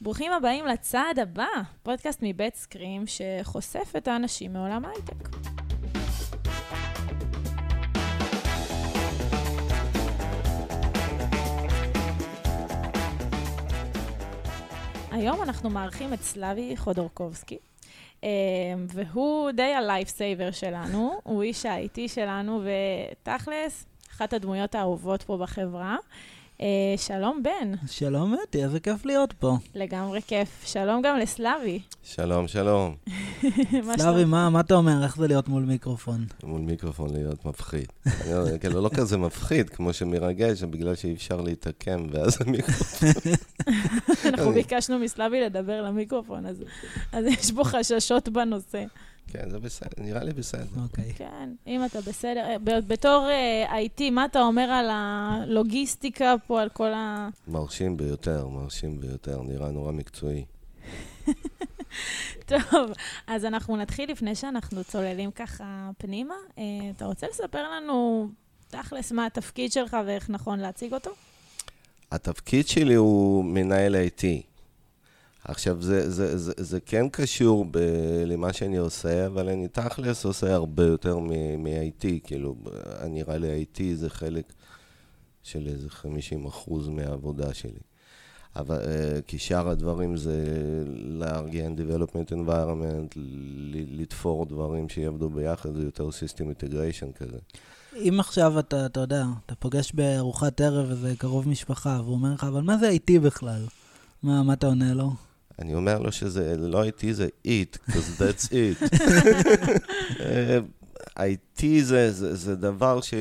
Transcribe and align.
ברוכים 0.00 0.32
הבאים 0.32 0.66
לצעד 0.66 1.18
הבא, 1.18 1.46
פודקאסט 1.82 2.18
מבית 2.22 2.54
סקרים 2.54 3.04
שחושף 3.06 3.92
את 3.96 4.08
האנשים 4.08 4.52
מעולם 4.52 4.84
ההייטק. 4.84 5.28
היום 15.10 15.42
אנחנו 15.42 15.70
מארחים 15.70 16.14
את 16.14 16.22
סלאבי 16.22 16.76
חודורקובסקי, 16.76 17.58
אה, 18.24 18.28
והוא 18.86 19.50
די 19.50 19.74
ה 19.74 19.82
lifesaver 19.82 20.50
שלנו, 20.50 21.20
הוא 21.24 21.42
איש 21.42 21.66
ה-IT 21.66 22.08
שלנו, 22.08 22.62
ותכלס, 22.64 23.86
אחת 24.10 24.32
הדמויות 24.32 24.74
האהובות 24.74 25.22
פה 25.22 25.36
בחברה. 25.36 25.96
אה, 26.60 26.94
שלום, 26.96 27.42
בן. 27.42 27.72
שלום, 27.86 28.36
אתי, 28.42 28.64
איזה 28.64 28.80
כיף 28.80 29.06
להיות 29.06 29.32
פה. 29.32 29.56
לגמרי 29.74 30.20
כיף. 30.22 30.62
שלום 30.64 31.02
גם 31.02 31.18
לסלאבי. 31.18 31.80
שלום, 32.02 32.48
שלום. 32.48 32.94
סלאבי, 33.98 34.24
מה, 34.24 34.50
מה 34.50 34.60
אתה 34.60 34.74
אומר? 34.74 35.04
איך 35.04 35.16
זה 35.16 35.26
להיות 35.26 35.48
מול 35.48 35.62
מיקרופון? 35.62 36.26
מול 36.42 36.60
מיקרופון 36.60 37.12
להיות 37.12 37.44
מפחיד. 37.44 37.86
אני, 38.06 38.58
כאילו, 38.60 38.80
לא 38.80 38.90
כזה 38.96 39.16
מפחיד, 39.16 39.70
כמו 39.70 39.92
שמרגש, 39.92 40.62
בגלל 40.62 40.94
שאי 40.94 41.14
אפשר 41.14 41.40
להתעקם, 41.40 42.06
ואז 42.10 42.38
המיקרופון... 42.46 43.08
אנחנו 44.24 44.52
ביקשנו 44.52 44.98
מסלאבי 44.98 45.40
לדבר 45.40 45.82
למיקרופון, 45.82 46.46
אז, 46.46 46.64
אז 47.12 47.24
יש 47.24 47.52
פה 47.52 47.64
חששות 47.64 48.28
בנושא. 48.28 48.84
כן, 49.28 49.50
זה 49.50 49.58
בסדר, 49.58 50.02
נראה 50.02 50.24
לי 50.24 50.32
בסדר. 50.32 50.82
אוקיי. 50.82 51.12
כן, 51.16 51.52
אם 51.66 51.84
אתה 51.84 52.00
בסדר. 52.00 52.44
אה, 52.50 52.58
ב- 52.58 52.88
בתור 52.88 53.28
אה, 53.30 53.78
IT, 53.86 54.10
מה 54.10 54.24
אתה 54.24 54.40
אומר 54.40 54.62
על 54.70 54.86
הלוגיסטיקה 54.90 56.34
פה, 56.46 56.62
על 56.62 56.68
כל 56.68 56.92
ה... 56.94 57.28
מרשים 57.48 57.96
ביותר, 57.96 58.48
מרשים 58.48 59.00
ביותר, 59.00 59.42
נראה 59.42 59.70
נורא 59.70 59.92
מקצועי. 59.92 60.44
טוב, 62.46 62.90
אז 63.26 63.44
אנחנו 63.44 63.76
נתחיל 63.76 64.10
לפני 64.12 64.34
שאנחנו 64.34 64.84
צוללים 64.84 65.30
ככה 65.30 65.90
פנימה. 65.98 66.34
אה, 66.58 66.64
אתה 66.96 67.04
רוצה 67.06 67.26
לספר 67.30 67.70
לנו 67.70 68.28
תכלס 68.68 69.12
מה 69.12 69.26
התפקיד 69.26 69.72
שלך 69.72 69.96
ואיך 70.06 70.30
נכון 70.30 70.60
להציג 70.60 70.94
אותו? 70.94 71.10
התפקיד 72.12 72.68
שלי 72.68 72.94
הוא 72.94 73.44
מנהל 73.44 73.94
IT. 73.94 74.47
עכשיו, 75.44 75.82
זה, 75.82 76.10
זה, 76.10 76.38
זה, 76.38 76.52
זה 76.56 76.80
כן 76.80 77.08
קשור 77.08 77.66
ב, 77.70 77.78
למה 78.26 78.52
שאני 78.52 78.76
עושה, 78.76 79.26
אבל 79.26 79.48
אני 79.48 79.68
תכלס 79.68 80.24
עושה 80.24 80.54
הרבה 80.54 80.86
יותר 80.86 81.18
מ-IT, 81.18 82.06
כאילו, 82.24 82.56
נראה 83.08 83.38
לי 83.38 83.64
IT 83.64 83.82
זה 83.94 84.10
חלק 84.10 84.52
של 85.42 85.66
איזה 85.66 85.90
50 85.90 86.46
אחוז 86.46 86.88
מהעבודה 86.88 87.54
שלי. 87.54 87.80
אבל, 88.56 88.76
uh, 88.76 89.22
כי 89.26 89.38
שאר 89.38 89.68
הדברים 89.68 90.16
זה 90.16 90.44
לארגן 91.04 91.74
development 91.74 92.32
environment, 92.32 93.18
לתפור 93.72 94.46
דברים 94.46 94.88
שיעבדו 94.88 95.30
ביחד, 95.30 95.74
זה 95.74 95.82
יותר 95.82 96.08
system 96.08 96.42
integration 96.42 97.12
כזה. 97.18 97.38
אם 97.96 98.16
עכשיו 98.20 98.58
אתה, 98.58 98.86
אתה 98.86 99.00
יודע, 99.00 99.24
אתה 99.46 99.54
פוגש 99.54 99.92
בארוחת 99.92 100.60
ערב 100.60 100.90
איזה 100.90 101.14
קרוב 101.18 101.48
משפחה, 101.48 102.00
והוא 102.04 102.14
אומר 102.14 102.32
לך, 102.34 102.44
אבל 102.44 102.60
מה 102.60 102.78
זה 102.78 102.90
IT 102.90 103.20
בכלל? 103.20 103.66
מה, 104.22 104.42
מה 104.42 104.52
אתה 104.52 104.66
עונה 104.66 104.94
לו? 104.94 105.12
אני 105.58 105.74
אומר 105.74 105.98
לו 105.98 106.12
שזה 106.12 106.56
לא 106.56 106.84
IT, 106.84 107.06
זה 107.12 107.28
it, 107.46 107.78
because 107.90 108.20
that's 108.20 108.48
it. 108.50 108.84
IT 111.18 111.62
זה, 111.82 112.12
זה, 112.12 112.34
זה 112.36 112.56
דבר 112.56 113.00
ש, 113.00 113.14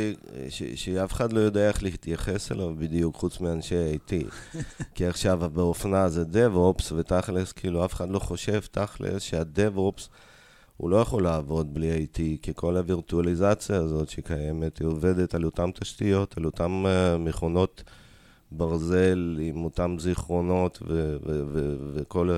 ש, 0.50 0.64
שאף 0.64 1.14
אחד 1.14 1.34
לא 1.34 1.40
יודע 1.40 1.68
איך 1.68 1.84
להתייחס 1.84 2.52
אליו 2.52 2.76
בדיוק, 2.78 3.16
חוץ 3.16 3.40
מאנשי 3.40 3.76
IT. 3.96 4.14
כי 4.96 5.06
עכשיו 5.06 5.50
באופנה 5.54 6.10
זה 6.10 6.24
DevOps, 6.24 6.94
ותכלס, 6.96 7.52
כאילו, 7.52 7.86
אף 7.86 7.94
אחד 7.94 8.10
לא 8.10 8.20
חושב 8.20 8.60
תכלס 8.72 9.22
שה-DevOps, 9.22 10.08
הוא 10.78 10.90
לא 10.90 10.98
יכול 10.98 11.24
לעבוד 11.24 11.74
בלי 11.74 12.06
IT, 12.06 12.20
כי 12.42 12.52
כל 12.56 12.78
הווירטואליזציה 12.78 13.76
הזאת 13.76 14.10
שקיימת, 14.10 14.78
היא 14.78 14.88
עובדת 14.88 15.36
על 15.36 15.46
אותן 15.46 15.72
תשתיות, 15.72 16.38
על 16.38 16.46
אותן 16.46 16.84
uh, 16.86 17.18
מכונות 17.18 17.84
ברזל, 18.52 19.38
עם 19.42 19.64
אותם 19.64 19.96
זיכרונות 20.00 20.80
ו- 20.88 21.18
ו- 21.26 21.44
ו- 21.54 21.76
וכל, 21.94 22.30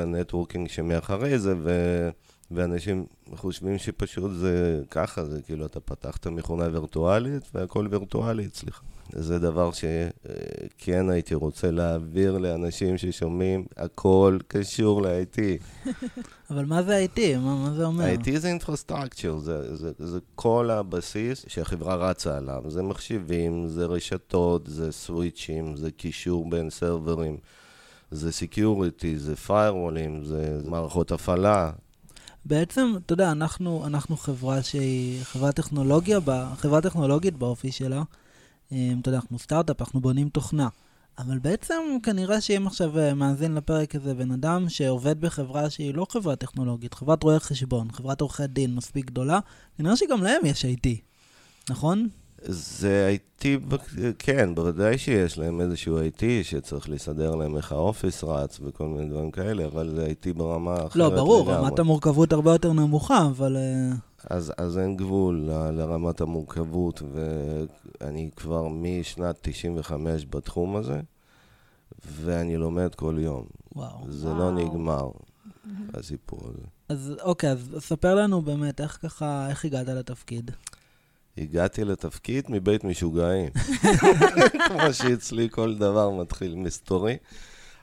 ה 0.00 0.06
networking 0.06 0.68
שמאחרי 0.68 1.38
זה, 1.38 1.54
ו- 1.62 2.10
ואנשים 2.54 3.06
חושבים 3.34 3.78
שפשוט 3.78 4.30
זה 4.34 4.82
ככה, 4.90 5.24
זה 5.24 5.42
כאילו 5.42 5.66
אתה 5.66 5.80
פתחת 5.80 6.26
מכונה 6.26 6.68
וירטואלית 6.72 7.50
והכל 7.54 7.88
וירטואלי 7.90 8.46
אצלך. 8.46 8.82
זה 9.12 9.38
דבר 9.38 9.70
שכן 9.72 11.10
הייתי 11.10 11.34
רוצה 11.34 11.70
להעביר 11.70 12.38
לאנשים 12.38 12.98
ששומעים, 12.98 13.64
הכל 13.76 14.38
קשור 14.48 15.02
ל-IT. 15.02 15.38
אבל 16.50 16.64
מה 16.64 16.82
זה 16.82 17.04
IT? 17.04 17.20
מה, 17.38 17.56
מה 17.56 17.74
זה 17.74 17.84
אומר? 17.84 18.14
IT 18.14 18.38
זה 18.38 18.56
infrastructure, 18.60 19.38
זה, 19.38 19.76
זה, 19.76 19.92
זה 19.98 20.18
כל 20.34 20.70
הבסיס 20.70 21.44
שהחברה 21.48 21.94
רצה 21.94 22.36
עליו. 22.36 22.62
זה 22.68 22.82
מחשבים, 22.82 23.68
זה 23.68 23.84
רשתות, 23.84 24.66
זה 24.66 24.92
סוויצ'ים, 24.92 25.76
זה 25.76 25.90
קישור 25.90 26.50
בין 26.50 26.70
סרברים, 26.70 27.36
זה 28.10 28.32
security, 28.32 29.18
זה 29.18 29.34
firewall 29.46 30.03
ים, 30.03 30.24
זה 30.24 30.60
מערכות 30.64 31.12
הפעלה. 31.12 31.70
בעצם, 32.44 32.94
אתה 33.06 33.12
יודע, 33.12 33.32
אנחנו, 33.32 33.86
אנחנו 33.86 34.16
חברה 34.16 34.62
שהיא 34.62 35.24
חברה 35.24 35.52
טכנולוגיה, 35.52 36.18
חברה 36.56 36.80
טכנולוגית 36.80 37.36
באופי 37.36 37.72
שלה. 37.72 38.02
אה, 38.72 38.92
אתה 39.00 39.08
יודע, 39.08 39.18
אנחנו 39.18 39.38
סטארט-אפ, 39.38 39.80
אנחנו 39.80 40.00
בונים 40.00 40.28
תוכנה. 40.28 40.68
אבל 41.18 41.38
בעצם 41.38 41.82
כנראה 42.02 42.40
שאם 42.40 42.66
עכשיו 42.66 42.98
אה, 42.98 43.14
מאזין 43.14 43.54
לפרק 43.54 43.94
הזה 43.94 44.14
בן 44.14 44.30
אדם 44.30 44.68
שעובד 44.68 45.20
בחברה 45.20 45.70
שהיא 45.70 45.94
לא 45.94 46.06
חברה 46.10 46.36
טכנולוגית, 46.36 46.94
חברת 46.94 47.22
רואי 47.22 47.40
חשבון, 47.40 47.92
חברת 47.92 48.20
עורכי 48.20 48.46
דין 48.46 48.74
מספיק 48.74 49.06
גדולה, 49.06 49.40
כנראה 49.78 49.96
שגם 49.96 50.22
להם 50.22 50.40
יש 50.44 50.64
IT, 50.64 50.88
נכון? 51.70 52.08
זה 52.44 53.16
IT, 53.16 53.44
כן, 54.18 54.54
בוודאי 54.54 54.98
שיש 54.98 55.38
להם 55.38 55.60
איזשהו 55.60 55.98
IT 56.00 56.22
שצריך 56.42 56.88
לסדר 56.88 57.34
להם 57.34 57.56
איך 57.56 57.72
האופיס 57.72 58.24
רץ 58.24 58.60
וכל 58.62 58.86
מיני 58.86 59.08
דברים 59.08 59.30
כאלה, 59.30 59.66
אבל 59.66 59.92
זה 59.94 60.06
IT 60.06 60.32
ברמה 60.36 60.74
אחרת 60.74 60.96
לא, 60.96 61.10
ברור, 61.10 61.50
לגמרי. 61.50 61.66
רמת 61.66 61.78
המורכבות 61.78 62.32
הרבה 62.32 62.52
יותר 62.52 62.72
נמוכה, 62.72 63.26
אבל... 63.26 63.56
אה, 63.56 63.96
אז, 64.30 64.52
אז 64.58 64.78
אין 64.78 64.96
גבול 64.96 65.50
ל, 65.50 65.70
לרמת 65.70 66.20
המורכבות, 66.20 67.02
ואני 68.00 68.30
כבר 68.36 68.68
משנת 68.68 69.38
95 69.40 70.26
בתחום 70.26 70.76
הזה, 70.76 71.00
ואני 72.22 72.56
לומד 72.56 72.94
כל 72.94 73.16
יום. 73.18 73.44
וואו. 73.76 74.04
זה 74.08 74.28
לא 74.28 74.32
וואו. 74.32 74.50
לא 74.50 74.64
נגמר, 74.64 75.10
הסיפור 75.94 76.40
הזה. 76.44 76.66
אז 76.88 77.14
אוקיי, 77.22 77.50
אז 77.50 77.76
ספר 77.78 78.14
לנו 78.14 78.42
באמת 78.42 78.80
איך 78.80 78.98
ככה, 79.02 79.48
איך 79.50 79.64
הגעת 79.64 79.88
לתפקיד. 79.88 80.50
הגעתי 81.38 81.84
לתפקיד 81.84 82.44
מבית 82.48 82.84
משוגעים. 82.84 83.50
כמו 84.68 84.92
שאצלי 84.92 85.48
כל 85.50 85.74
דבר 85.74 86.10
מתחיל 86.10 86.54
מסתורי. 86.54 87.16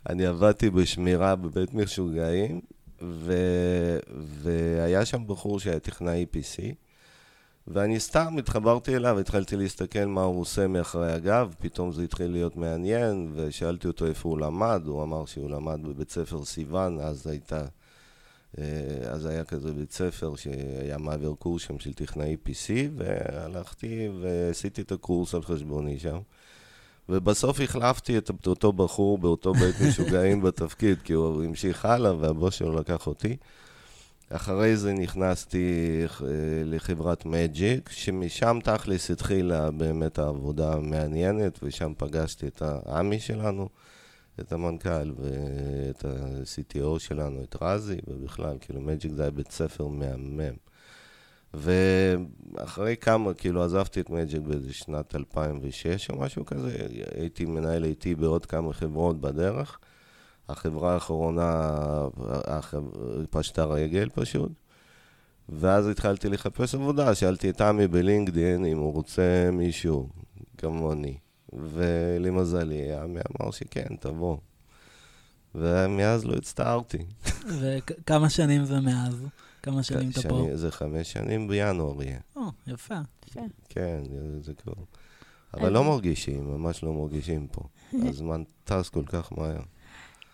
אני 0.09 0.25
עבדתי 0.25 0.69
בשמירה 0.69 1.35
בבית 1.35 1.73
משוגעים, 1.73 2.61
ו... 3.01 3.33
והיה 4.17 5.05
שם 5.05 5.27
בחור 5.27 5.59
שהיה 5.59 5.79
טכנאי 5.79 6.25
PC, 6.33 6.61
ואני 7.67 7.99
סתם 7.99 8.37
התחברתי 8.37 8.95
אליו, 8.95 9.19
התחלתי 9.19 9.55
להסתכל 9.55 10.05
מה 10.05 10.23
הוא 10.23 10.41
עושה 10.41 10.67
מאחורי 10.67 11.11
הגב, 11.11 11.53
פתאום 11.59 11.91
זה 11.91 12.03
התחיל 12.03 12.31
להיות 12.31 12.55
מעניין, 12.55 13.31
ושאלתי 13.35 13.87
אותו 13.87 14.05
איפה 14.05 14.29
הוא 14.29 14.39
למד, 14.39 14.81
הוא 14.85 15.03
אמר 15.03 15.25
שהוא 15.25 15.49
למד 15.49 15.79
בבית 15.83 16.11
ספר 16.11 16.45
סיוון, 16.45 16.99
אז 16.99 17.27
הייתה... 17.27 17.65
אה, 18.57 18.63
אז 19.09 19.25
היה 19.25 19.43
כזה 19.43 19.73
בית 19.73 19.91
ספר 19.91 20.35
שהיה 20.35 20.97
מעביר 20.97 21.33
קורס 21.39 21.61
שם 21.61 21.79
של 21.79 21.93
טכנאי 21.93 22.37
PC, 22.45 22.69
והלכתי 22.95 24.09
ועשיתי 24.21 24.81
את 24.81 24.91
הקורס 24.91 25.35
על 25.35 25.41
חשבוני 25.41 25.99
שם. 25.99 26.19
ובסוף 27.09 27.61
החלפתי 27.61 28.17
את 28.17 28.47
אותו 28.47 28.73
בחור 28.73 29.17
באותו 29.17 29.53
בית 29.53 29.75
משוגעים 29.87 30.41
בתפקיד, 30.41 31.01
כי 31.01 31.13
הוא 31.13 31.43
המשיך 31.43 31.85
הלאה 31.85 32.15
והבוס 32.15 32.53
שלו 32.53 32.79
לקח 32.79 33.07
אותי. 33.07 33.37
אחרי 34.29 34.77
זה 34.77 34.93
נכנסתי 34.93 36.01
אה, 36.05 36.27
לחברת 36.65 37.25
מג'יק, 37.25 37.89
שמשם 37.89 38.59
תכלס 38.63 39.11
התחילה 39.11 39.71
באמת 39.71 40.19
העבודה 40.19 40.73
המעניינת, 40.73 41.59
ושם 41.63 41.93
פגשתי 41.97 42.47
את 42.47 42.61
העמי 42.61 43.19
שלנו, 43.19 43.69
את 44.41 44.51
המנכ"ל 44.51 45.11
ואת 45.17 46.05
ה-CTO 46.05 46.99
שלנו, 46.99 47.43
את 47.43 47.55
רזי, 47.61 47.97
ובכלל, 48.07 48.57
כאילו 48.61 48.81
מג'יק 48.81 49.11
זה 49.11 49.21
היה 49.21 49.31
בית 49.31 49.51
ספר 49.51 49.87
מהמם. 49.87 50.53
ואחרי 51.53 52.95
כמה, 52.97 53.33
כאילו 53.33 53.63
עזבתי 53.63 54.01
את 54.01 54.09
מג'יק 54.09 54.41
באיזה 54.41 54.73
שנת 54.73 55.15
2006 55.15 56.09
או 56.09 56.19
משהו 56.19 56.45
כזה, 56.45 56.87
הייתי 57.15 57.45
מנהל 57.45 57.83
איתי 57.83 58.15
בעוד 58.15 58.45
כמה 58.45 58.73
חברות 58.73 59.21
בדרך. 59.21 59.79
החברה 60.49 60.93
האחרונה 60.93 61.69
פשטה 63.29 63.65
רגל 63.65 64.09
פשוט. 64.13 64.51
ואז 65.49 65.87
התחלתי 65.87 66.29
לחפש 66.29 66.75
עבודה, 66.75 67.15
שאלתי 67.15 67.49
את 67.49 67.61
עמי 67.61 67.87
בלינקדין 67.87 68.65
אם 68.65 68.77
הוא 68.77 68.93
רוצה 68.93 69.49
מישהו 69.51 70.09
כמוני. 70.57 71.17
ולמזלי, 71.53 72.93
עמי 72.93 73.19
אמר 73.19 73.51
שכן, 73.51 73.95
תבוא. 73.99 74.37
ומאז 75.55 76.25
לא 76.25 76.33
הצטערתי. 76.33 76.97
וכמה 77.47 78.29
שנים 78.29 78.65
זה 78.65 78.79
מאז? 78.79 79.25
כמה 79.63 79.83
שנים 79.83 80.09
אתה 80.09 80.29
פה? 80.29 80.47
זה 80.53 80.71
חמש 80.71 81.11
שנים 81.11 81.47
בינואר 81.47 82.03
יהיה. 82.03 82.19
או, 82.35 82.41
יפה. 82.67 82.99
יפה. 83.27 83.41
כן, 83.69 84.01
זה 84.41 84.53
כבר... 84.53 84.73
אבל 85.53 85.71
לא 85.71 85.83
מרגישים, 85.83 86.51
ממש 86.51 86.83
לא 86.83 86.93
מרגישים 86.93 87.47
פה. 87.51 87.61
הזמן 88.09 88.43
טס 88.63 88.89
כל 88.89 89.03
כך 89.05 89.33
מהר. 89.37 89.61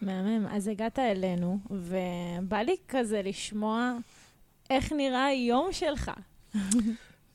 מהמם. 0.02 0.48
אז 0.48 0.68
הגעת 0.68 1.00
אלינו, 1.00 1.60
ובא 1.72 2.58
לי 2.58 2.76
כזה 2.88 3.22
לשמוע 3.22 3.94
איך 4.70 4.92
נראה 4.92 5.26
היום 5.26 5.70
שלך. 5.72 6.12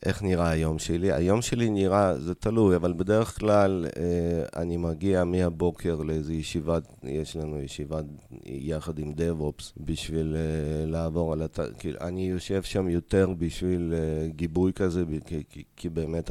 איך 0.07 0.23
נראה 0.23 0.51
היום 0.51 0.79
שלי? 0.79 1.13
היום 1.13 1.43
שלי 1.43 1.71
נראה, 1.71 2.19
זה 2.19 2.35
תלוי, 2.35 2.77
אבל 2.77 2.93
בדרך 2.93 3.39
כלל 3.39 3.87
אה, 3.97 4.61
אני 4.63 4.77
מגיע 4.77 5.25
מהבוקר 5.25 5.97
לאיזו 5.97 6.33
ישיבת, 6.33 6.83
יש 7.03 7.37
לנו 7.37 7.61
ישיבה 7.61 8.01
יחד 8.45 8.99
עם 8.99 9.13
DevOps 9.13 9.73
בשביל 9.77 10.37
אה, 10.37 10.87
לעבור 10.87 11.33
על 11.33 11.43
הת... 11.43 11.61
כאילו, 11.79 11.99
אני 12.01 12.31
יושב 12.31 12.63
שם 12.63 12.89
יותר 12.89 13.31
בשביל 13.39 13.95
אה, 13.97 14.29
גיבוי 14.29 14.73
כזה, 14.73 15.05
כי, 15.27 15.43
כי, 15.51 15.63
כי 15.77 15.89
באמת 15.89 16.31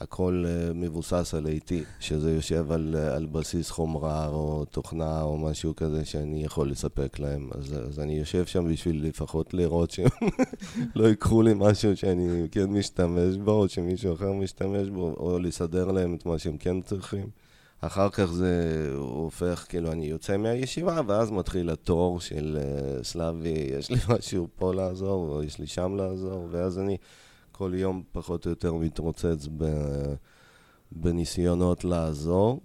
הכל 0.00 0.44
uh, 0.46 0.74
מבוסס 0.74 1.34
על 1.34 1.46
IT, 1.46 1.72
שזה 2.00 2.34
יושב 2.34 2.72
על, 2.72 2.94
uh, 2.94 3.16
על 3.16 3.26
בסיס 3.26 3.70
חומרה 3.70 4.28
או 4.28 4.64
תוכנה 4.64 5.22
או 5.22 5.38
משהו 5.38 5.76
כזה 5.76 6.04
שאני 6.04 6.44
יכול 6.44 6.70
לספק 6.70 7.18
להם. 7.18 7.50
אז, 7.54 7.74
אז 7.88 8.00
אני 8.00 8.18
יושב 8.18 8.46
שם 8.46 8.72
בשביל 8.72 9.06
לפחות 9.06 9.54
לראות 9.54 9.90
שהם 9.90 10.08
לא 10.96 11.08
ייקחו 11.08 11.42
לי 11.42 11.52
משהו 11.56 11.96
שאני 11.96 12.46
כן 12.50 12.64
משתמש 12.64 13.36
בו, 13.36 13.52
או 13.52 13.68
שמישהו 13.68 14.14
אחר 14.14 14.32
משתמש 14.32 14.88
בו, 14.88 15.14
או 15.18 15.38
לסדר 15.38 15.92
להם 15.92 16.14
את 16.14 16.26
מה 16.26 16.38
שהם 16.38 16.56
כן 16.56 16.80
צריכים. 16.80 17.28
אחר 17.80 18.08
כך 18.10 18.24
זה 18.24 18.90
הופך, 18.96 19.66
כאילו, 19.68 19.92
אני 19.92 20.06
יוצא 20.06 20.36
מהישיבה, 20.36 21.00
ואז 21.06 21.30
מתחיל 21.30 21.70
התור 21.70 22.20
של 22.20 22.58
uh, 22.58 23.04
סלאבי, 23.04 23.68
יש 23.78 23.90
לי 23.90 23.98
משהו 24.08 24.48
פה 24.56 24.74
לעזור, 24.74 25.28
או 25.28 25.42
יש 25.42 25.58
לי 25.58 25.66
שם 25.66 25.96
לעזור, 25.96 26.48
ואז 26.50 26.78
אני... 26.78 26.96
כל 27.58 27.72
יום 27.74 28.02
פחות 28.12 28.44
או 28.46 28.50
יותר 28.50 28.74
מתרוצץ 28.74 29.48
ב... 29.56 29.64
בניסיונות 30.92 31.84
לעזור, 31.84 32.60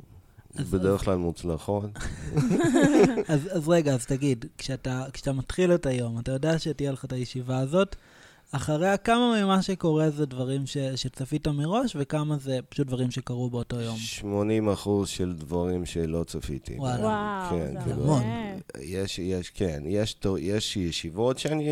בדרך 0.56 1.06
כלל 1.06 1.18
מוצלחות. 1.18 1.90
אז, 3.34 3.50
אז 3.52 3.70
רגע, 3.70 3.94
אז 3.94 4.06
תגיד, 4.06 4.46
כשאתה, 4.58 5.04
כשאתה 5.14 5.34
מתחיל 5.34 5.74
את 5.74 5.86
היום, 5.86 6.20
אתה 6.20 6.32
יודע 6.32 6.60
שתהיה 6.60 6.92
לך 6.92 7.06
את 7.06 7.14
הישיבה 7.14 7.58
הזאת, 7.58 7.96
אחריה 8.52 8.98
כמה 8.98 9.42
ממה 9.44 9.62
שקורה 9.62 10.10
זה 10.10 10.26
דברים 10.26 10.66
ש, 10.66 10.78
שצפית 10.78 11.48
מראש, 11.48 11.96
וכמה 12.00 12.38
זה 12.38 12.60
פשוט 12.70 12.88
דברים 12.88 13.12
שקרו 13.12 13.50
באותו 13.50 13.80
יום? 13.82 13.98
80 13.98 14.70
אחוז 14.70 15.10
של 15.10 15.34
דברים 15.34 15.86
שלא 15.86 16.24
צפיתי. 16.24 16.76
וואלה. 16.78 17.02
וואו, 17.04 17.50
כן, 17.50 17.74
זה 17.74 17.80
כאילו, 17.84 18.04
המון. 18.04 18.24
יש, 18.82 19.20
יש, 19.20 19.50
כן, 19.50 19.84
יש, 19.86 20.18
יש 20.40 20.78
ישיבות 20.78 21.38
שאני 21.40 21.70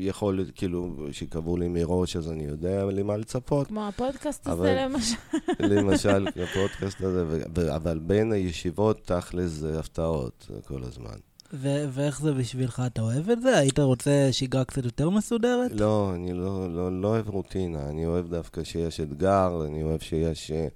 יכול, 0.00 0.44
כאילו, 0.54 0.96
שקבעו 1.12 1.56
לי 1.56 1.68
מראש, 1.68 2.16
אז 2.16 2.30
אני 2.30 2.44
יודע 2.44 2.84
למה 2.84 3.16
לצפות. 3.16 3.66
כמו 3.66 3.88
הפודקאסט 3.88 4.46
אבל- 4.46 4.66
הזה 4.68 4.86
למשל. 4.88 5.16
למשל, 5.60 6.26
הפודקאסט 6.42 7.00
הזה, 7.00 7.24
ו- 7.26 7.42
ו- 7.56 7.76
אבל 7.76 7.98
בין 7.98 8.32
הישיבות, 8.32 9.00
תכל'ס 9.06 9.50
זה 9.50 9.78
הפתעות 9.78 10.50
כל 10.66 10.82
הזמן. 10.82 11.16
ו- 11.52 11.84
ואיך 11.90 12.20
זה 12.20 12.32
בשבילך? 12.32 12.82
אתה 12.86 13.02
אוהב 13.02 13.30
את 13.30 13.42
זה? 13.42 13.58
היית 13.58 13.78
רוצה 13.78 14.28
שגרה 14.32 14.64
קצת 14.64 14.84
יותר 14.84 15.10
מסודרת? 15.10 15.70
לא, 15.74 16.12
אני 16.14 16.32
לא, 16.32 16.74
לא, 16.74 17.00
לא 17.00 17.08
אוהב 17.08 17.28
רוטינה, 17.28 17.88
אני 17.88 18.06
אוהב 18.06 18.28
דווקא 18.28 18.64
שיש 18.64 19.00
אתגר, 19.00 19.62
אני 19.66 19.82
אוהב 19.82 20.00
שיש 20.00 20.50
אה, 20.50 20.66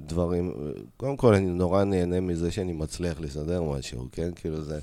דברים... 0.00 0.54
קודם 0.96 1.16
כל, 1.16 1.34
אני 1.34 1.46
נורא 1.46 1.84
נהנה 1.84 2.20
מזה 2.20 2.50
שאני 2.50 2.72
מצליח 2.72 3.20
לסדר 3.20 3.62
משהו, 3.62 4.08
כן? 4.12 4.30
כאילו 4.34 4.62
זה... 4.62 4.78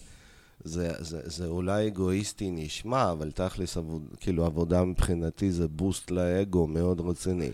זה, 0.64 0.92
זה, 1.00 1.20
זה 1.24 1.46
אולי 1.48 1.88
אגואיסטי 1.88 2.52
נשמע, 2.52 3.12
אבל 3.12 3.32
תכלס, 3.32 3.78
כאילו, 4.20 4.46
עבודה 4.46 4.84
מבחינתי 4.84 5.52
זה 5.52 5.68
בוסט 5.68 6.12
לאגו 6.12 6.68
מאוד 6.68 7.02
רציני. 7.02 7.52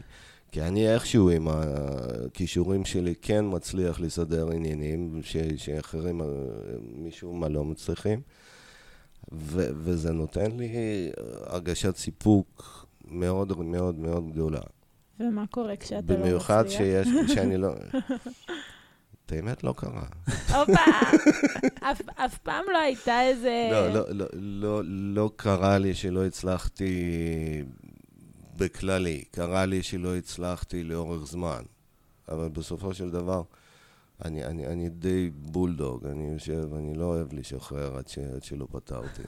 כי 0.54 0.62
אני 0.62 0.94
איכשהו 0.94 1.30
עם 1.30 1.48
הכישורים 1.48 2.86
שלי 2.86 3.14
כן 3.22 3.46
מצליח 3.48 4.00
לסדר 4.00 4.52
עניינים 4.52 5.20
ש, 5.24 5.38
שאחרים, 5.58 6.22
אה, 6.22 6.28
משום 6.98 7.40
מה 7.40 7.50
לא 7.50 7.64
מצליחים. 7.66 8.22
ו- 9.32 9.70
וזה 9.74 10.12
נותן 10.12 10.52
לי 10.58 10.70
הרגשת 11.46 11.96
סיפוק 11.98 12.86
מאוד 13.08 13.58
מאוד 13.64 14.00
מאוד 14.00 14.32
גדולה. 14.32 14.60
ומה 15.20 15.44
קורה 15.52 15.76
כשאתה 15.76 15.96
לא 15.96 16.20
מצליח? 16.20 16.20
במיוחד 16.20 16.64
שיש, 16.68 17.08
שאני 17.34 17.58
לא... 17.58 17.74
את 19.26 19.32
האמת 19.32 19.64
לא 19.64 19.74
קרה. 19.78 20.04
הופה! 20.50 20.82
אף- 21.92 22.10
אף 22.16 22.38
פעם 22.38 22.64
לא 22.74 22.78
הייתה 22.78 23.22
איזה... 23.22 23.70
לא, 23.72 23.90
לא, 23.94 24.04
לא, 24.10 24.26
לא, 24.34 24.82
לא 24.86 25.30
קרה 25.36 25.78
לי 25.78 25.94
שלא 25.94 26.26
הצלחתי 26.26 26.94
בכללי. 28.58 29.24
קרה 29.32 29.66
לי 29.66 29.84
שלא 29.84 30.16
הצלחתי 30.16 30.84
לאורך 30.84 31.28
זמן. 31.28 31.62
אבל 32.30 32.50
בסופו 32.50 32.94
של 32.94 33.12
דבר, 33.12 33.44
אני, 34.26 34.46
אני, 34.46 34.68
אני 34.68 34.90
די 34.90 35.30
בולדוג. 35.36 36.06
אני 36.06 36.34
יושב, 36.34 36.70
אני 36.78 36.94
לא 36.94 37.06
אוהב 37.06 37.34
לשחרר 37.34 37.98
עד, 37.98 38.08
ש, 38.08 38.18
עד 38.18 38.44
שלא 38.44 38.68
פתרתי. 38.72 39.24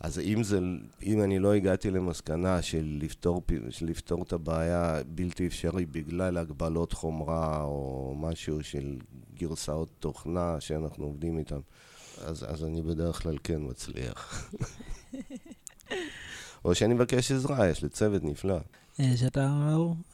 אז 0.00 0.18
אם, 0.18 0.42
זה, 0.42 0.60
אם 1.02 1.22
אני 1.22 1.38
לא 1.38 1.54
הגעתי 1.54 1.90
למסקנה 1.90 2.62
של 2.62 2.98
לפתור, 3.02 3.42
של 3.70 3.86
לפתור 3.86 4.22
את 4.22 4.32
הבעיה 4.32 5.00
בלתי 5.06 5.46
אפשרי 5.46 5.86
בגלל 5.86 6.36
הגבלות 6.36 6.92
חומרה 6.92 7.62
או 7.62 8.14
משהו 8.18 8.62
של 8.62 8.96
גרסאות 9.34 9.88
תוכנה 9.98 10.60
שאנחנו 10.60 11.04
עובדים 11.04 11.38
איתן, 11.38 11.60
אז, 12.24 12.44
אז 12.48 12.64
אני 12.64 12.82
בדרך 12.82 13.22
כלל 13.22 13.36
כן 13.44 13.58
מצליח. 13.60 14.50
או 16.66 16.74
שאני 16.74 16.94
מבקש 16.94 17.32
עזרה, 17.32 17.68
יש 17.68 17.82
לי 17.82 17.88
צוות 17.88 18.24
נפלא. 18.24 18.58
אה, 19.00 19.16
שאתה 19.16 19.48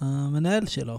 המנהל 0.00 0.66
שלו. 0.66 0.98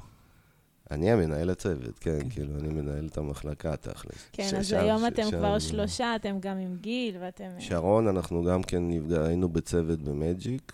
אני 0.91 1.11
המנהל 1.11 1.50
הצוות, 1.50 2.00
כן, 2.00 2.29
כאילו, 2.29 2.59
אני 2.59 2.67
מנהל 2.69 3.07
את 3.07 3.17
המחלקה 3.17 3.75
תכלס. 3.77 4.15
כן, 4.31 4.47
ש- 4.50 4.53
אז 4.53 4.67
שם- 4.67 4.77
היום 4.79 5.01
ש- 5.01 5.03
אתם 5.13 5.23
שם- 5.23 5.38
כבר 5.38 5.59
שלושה, 5.59 6.15
אתם 6.15 6.35
גם 6.39 6.57
עם 6.57 6.75
גיל, 6.81 7.15
ואתם... 7.21 7.50
שרון, 7.59 8.07
אנחנו 8.07 8.44
גם 8.44 8.63
כן 8.63 8.89
נפגע, 8.89 9.25
היינו 9.25 9.50
בצוות 9.50 10.00
במג'יק. 10.01 10.71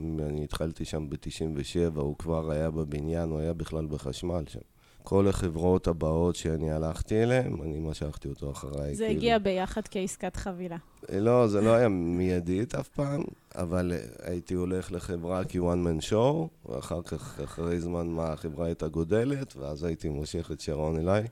אני 0.00 0.44
התחלתי 0.44 0.84
שם 0.84 1.10
ב-97, 1.10 1.16
הוא 2.00 2.16
כבר 2.18 2.50
היה 2.50 2.70
בבניין, 2.70 3.28
הוא 3.30 3.38
היה 3.40 3.52
בכלל 3.52 3.86
בחשמל 3.86 4.44
שם. 4.48 4.58
כל 5.02 5.28
החברות 5.28 5.86
הבאות 5.86 6.36
שאני 6.36 6.72
הלכתי 6.72 7.22
אליהן, 7.22 7.56
אני 7.62 7.80
משכתי 7.80 8.28
אותו 8.28 8.50
אחריי. 8.50 8.94
זה 8.94 9.04
כאילו. 9.04 9.18
הגיע 9.18 9.38
ביחד 9.38 9.80
כעסקת 9.90 10.36
חבילה. 10.36 10.76
לא, 11.12 11.48
זה 11.48 11.60
לא 11.60 11.74
היה 11.74 11.88
מיידית 11.88 12.74
אף 12.74 12.88
פעם, 12.88 13.22
אבל 13.54 13.92
הייתי 14.22 14.54
הולך 14.54 14.92
לחברה 14.92 15.44
כ-one 15.44 15.86
man 15.86 16.10
show, 16.10 16.68
ואחר 16.68 17.02
כך, 17.02 17.40
אחרי 17.44 17.80
זמן 17.80 18.06
מה, 18.06 18.32
החברה 18.32 18.66
הייתה 18.66 18.88
גודלת, 18.88 19.56
ואז 19.56 19.84
הייתי 19.84 20.08
מושך 20.08 20.50
את 20.52 20.60
שרון 20.60 20.98
אליי, 20.98 21.26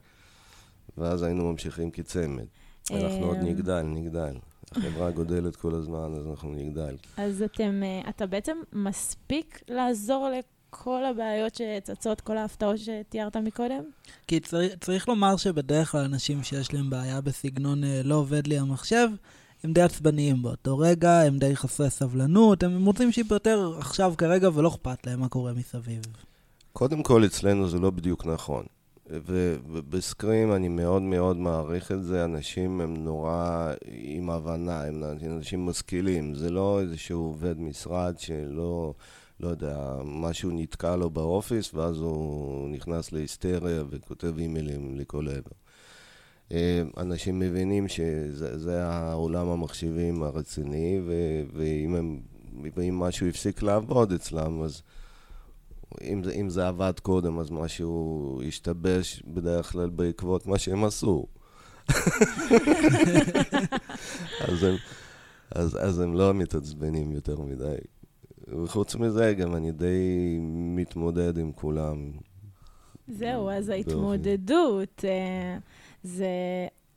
ואז 0.98 1.22
היינו 1.22 1.52
ממשיכים 1.52 1.90
כצמד. 1.90 2.46
אנחנו 2.90 3.26
עוד 3.26 3.36
אמ, 3.36 3.46
נגדל, 3.46 3.82
נגדל. 3.82 4.34
החברה 4.72 5.10
גודלת 5.10 5.56
כל 5.56 5.74
הזמן, 5.74 6.14
אז 6.14 6.26
אנחנו 6.26 6.54
נגדל. 6.54 6.96
אז 7.16 7.42
אתם, 7.42 7.82
אה, 7.82 8.10
אתה 8.10 8.26
בעצם 8.26 8.56
מספיק 8.72 9.62
לעזור 9.68 10.28
לכל 10.72 11.04
הבעיות 11.04 11.54
שצצות, 11.54 12.20
כל 12.20 12.36
ההפתעות 12.36 12.76
שתיארת 12.78 13.36
מקודם? 13.36 13.82
כי 14.26 14.40
צריך, 14.40 14.74
צריך 14.80 15.08
לומר 15.08 15.36
שבדרך 15.36 15.90
כלל 15.90 16.04
אנשים 16.04 16.42
שיש 16.42 16.74
להם 16.74 16.90
בעיה 16.90 17.20
בסגנון 17.20 17.84
אה, 17.84 18.00
לא 18.04 18.14
עובד 18.14 18.46
לי 18.46 18.58
המחשב, 18.58 19.08
הם 19.64 19.72
די 19.72 19.82
עצבניים 19.82 20.42
באותו 20.42 20.78
רגע, 20.78 21.20
הם 21.20 21.38
די 21.38 21.56
חסרי 21.56 21.90
סבלנות, 21.90 22.62
הם 22.62 22.86
רוצים 22.86 23.12
שייפטר 23.12 23.74
עכשיו 23.78 24.14
כרגע 24.18 24.48
ולא 24.54 24.68
אכפת 24.68 25.06
להם 25.06 25.20
מה 25.20 25.28
קורה 25.28 25.52
מסביב. 25.52 26.02
קודם 26.72 27.02
כל, 27.02 27.24
אצלנו 27.24 27.68
זה 27.68 27.78
לא 27.78 27.90
בדיוק 27.90 28.26
נכון. 28.26 28.64
ובסקרים 29.10 30.52
אני 30.52 30.68
מאוד 30.68 31.02
מאוד 31.02 31.36
מעריך 31.36 31.92
את 31.92 32.04
זה, 32.04 32.24
אנשים 32.24 32.80
הם 32.80 33.04
נורא 33.04 33.72
עם 33.86 34.30
הבנה, 34.30 34.82
הם 34.82 35.04
אנשים 35.04 35.66
משכילים, 35.66 36.34
זה 36.34 36.50
לא 36.50 36.80
איזשהו 36.80 37.20
עובד 37.20 37.60
משרד 37.60 38.18
שלא, 38.18 38.94
לא 39.40 39.48
יודע, 39.48 39.96
משהו 40.04 40.50
נתקע 40.50 40.96
לו 40.96 41.10
באופיס 41.10 41.74
ואז 41.74 41.98
הוא 41.98 42.68
נכנס 42.68 43.12
להיסטריה 43.12 43.84
וכותב 43.90 44.38
אימיילים 44.38 44.94
לכל 44.98 45.28
עבר. 45.28 45.50
אה, 46.52 46.82
אנשים 46.96 47.38
מבינים 47.38 47.88
שזה 47.88 48.58
זה 48.58 48.84
העולם 48.84 49.48
המחשבים 49.48 50.22
הרציני, 50.22 51.00
ו- 51.06 51.42
ואם 51.52 51.94
הם, 51.94 52.20
ואם 52.76 52.98
משהו 52.98 53.26
הפסיק 53.26 53.62
לעבוד 53.62 54.12
אצלם, 54.12 54.62
אז 54.62 54.82
אם 56.02 56.24
זה, 56.24 56.32
אם 56.32 56.50
זה 56.50 56.68
עבד 56.68 56.92
קודם, 57.02 57.38
אז 57.38 57.50
משהו 57.50 58.40
השתבש 58.48 59.22
בדרך 59.26 59.72
כלל 59.72 59.90
בעקבות 59.90 60.46
מה 60.46 60.58
שהם 60.58 60.84
עשו. 60.84 61.26
אז, 64.48 64.62
הם, 64.62 64.76
אז, 65.50 65.78
אז 65.80 66.00
הם 66.00 66.14
לא 66.14 66.34
מתעצבנים 66.34 67.12
יותר 67.12 67.40
מדי. 67.40 67.76
וחוץ 68.62 68.94
מזה, 68.94 69.34
גם 69.34 69.56
אני 69.56 69.72
די 69.72 70.38
מתמודד 70.40 71.38
עם 71.38 71.52
כולם. 71.52 72.10
זהו, 73.08 73.50
אז 73.50 73.68
ההתמודדות, 73.68 75.04
אה, 75.04 75.58
זה... 76.02 76.26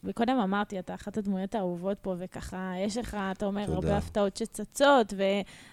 וקודם 0.03 0.37
אמרתי, 0.37 0.79
אתה 0.79 0.93
אחת 0.93 1.17
הדמויות 1.17 1.55
האהובות 1.55 1.97
פה, 2.01 2.15
וככה, 2.17 2.73
יש 2.77 2.97
לך, 2.97 3.17
אתה 3.31 3.45
אומר, 3.45 3.65
תודה. 3.65 3.75
הרבה 3.75 3.97
הפתעות 3.97 4.37
שצצות, 4.37 5.13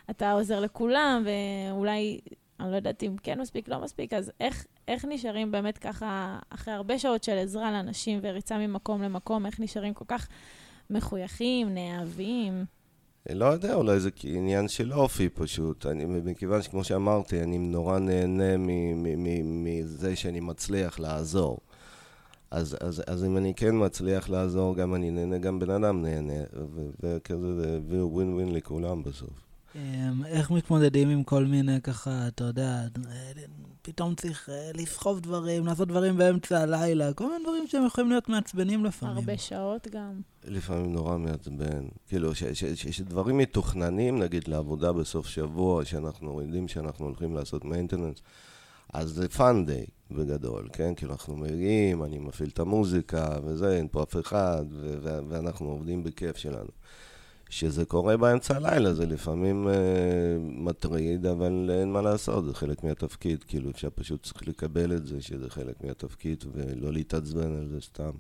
ואתה 0.08 0.32
עוזר 0.32 0.60
לכולם, 0.60 1.24
ואולי, 1.26 2.20
אני 2.60 2.70
לא 2.70 2.76
יודעת 2.76 3.02
אם 3.02 3.16
כן 3.22 3.40
מספיק, 3.40 3.68
לא 3.68 3.80
מספיק, 3.80 4.12
אז 4.12 4.32
איך, 4.40 4.66
איך 4.88 5.04
נשארים 5.04 5.50
באמת 5.50 5.78
ככה, 5.78 6.38
אחרי 6.50 6.74
הרבה 6.74 6.98
שעות 6.98 7.24
של 7.24 7.38
עזרה 7.38 7.72
לאנשים 7.72 8.18
וריצה 8.22 8.58
ממקום 8.58 9.02
למקום, 9.02 9.46
איך 9.46 9.60
נשארים 9.60 9.94
כל 9.94 10.04
כך 10.08 10.28
מחויכים, 10.90 11.74
נאהבים? 11.74 12.64
לא 13.34 13.44
יודע, 13.44 13.74
אולי 13.74 14.00
זה 14.00 14.10
עניין 14.24 14.68
של 14.68 14.92
אופי 14.92 15.28
פשוט. 15.28 15.86
אני, 15.86 16.04
מכיוון 16.04 16.62
שכמו 16.62 16.84
שאמרתי, 16.84 17.42
אני 17.42 17.58
נורא 17.58 17.98
נהנה 17.98 18.56
מזה 19.44 20.16
שאני 20.16 20.40
מצליח 20.40 20.98
לעזור. 20.98 21.58
אז, 22.50 22.76
אז, 22.80 23.02
אז 23.06 23.24
אם 23.24 23.36
אני 23.36 23.54
כן 23.54 23.84
מצליח 23.84 24.28
לעזור, 24.28 24.76
גם 24.76 24.94
אני 24.94 25.10
נהנה, 25.10 25.38
גם 25.38 25.58
בן 25.58 25.70
אדם 25.70 26.02
נהנה, 26.02 26.42
וכזה 27.02 27.80
זה 27.90 28.04
ווין 28.04 28.34
ווין 28.34 28.54
לכולם 28.54 29.02
בסוף. 29.02 29.48
אמ, 29.74 30.24
איך 30.26 30.50
מתמודדים 30.50 31.08
עם 31.08 31.22
כל 31.22 31.44
מיני 31.44 31.80
ככה, 31.80 32.28
אתה 32.28 32.44
יודע, 32.44 32.82
פתאום 33.88 34.14
צריך 34.14 34.48
אה, 34.48 34.70
לסחוב 34.74 35.20
דברים, 35.20 35.66
לעשות 35.66 35.88
דברים 35.88 36.16
באמצע 36.16 36.60
הלילה, 36.60 37.12
כל 37.12 37.26
מיני 37.26 37.44
דברים 37.44 37.66
שהם 37.66 37.86
יכולים 37.86 38.10
להיות 38.10 38.28
מעצבנים 38.28 38.84
לפעמים. 38.84 39.16
הרבה 39.16 39.38
שעות 39.38 39.88
גם. 39.90 40.20
לפעמים 40.44 40.92
נורא 40.92 41.18
מעצבן. 41.18 41.84
כאילו, 42.08 42.34
שדברים 42.90 43.38
מתוכננים, 43.38 44.18
נגיד 44.18 44.48
לעבודה 44.48 44.92
בסוף 44.92 45.26
שבוע, 45.26 45.84
שאנחנו 45.84 46.42
יודעים 46.42 46.68
שאנחנו 46.68 47.06
הולכים 47.06 47.34
לעשות 47.34 47.64
מיינטננס, 47.64 48.22
אז 48.92 49.08
זה 49.08 49.28
fun 49.28 49.66
day 49.66 49.86
בגדול, 50.10 50.68
כן? 50.72 50.94
כאילו, 50.94 51.12
אנחנו 51.12 51.36
מגיעים, 51.36 52.04
אני 52.04 52.18
מפעיל 52.18 52.48
את 52.48 52.58
המוזיקה 52.58 53.28
וזה, 53.44 53.76
אין 53.76 53.88
פה 53.90 54.02
אף 54.02 54.16
אחד, 54.16 54.64
ואנחנו 55.02 55.68
עובדים 55.68 56.04
בכיף 56.04 56.36
שלנו. 56.36 56.70
שזה 57.50 57.84
קורה 57.84 58.16
באמצע 58.16 58.56
הלילה, 58.56 58.94
זה 58.94 59.06
לפעמים 59.06 59.68
אה, 59.68 59.74
מטריד, 60.40 61.26
אבל 61.26 61.70
אין 61.72 61.92
מה 61.92 62.02
לעשות, 62.02 62.44
זה 62.44 62.54
חלק 62.54 62.84
מהתפקיד. 62.84 63.44
כאילו, 63.44 63.70
אפשר 63.70 63.88
פשוט 63.94 64.22
צריך 64.22 64.48
לקבל 64.48 64.96
את 64.96 65.06
זה, 65.06 65.22
שזה 65.22 65.50
חלק 65.50 65.84
מהתפקיד, 65.84 66.44
ולא 66.52 66.92
להתעצבן 66.92 67.56
על 67.56 67.68
זה 67.68 67.80
סתם. 67.80 68.10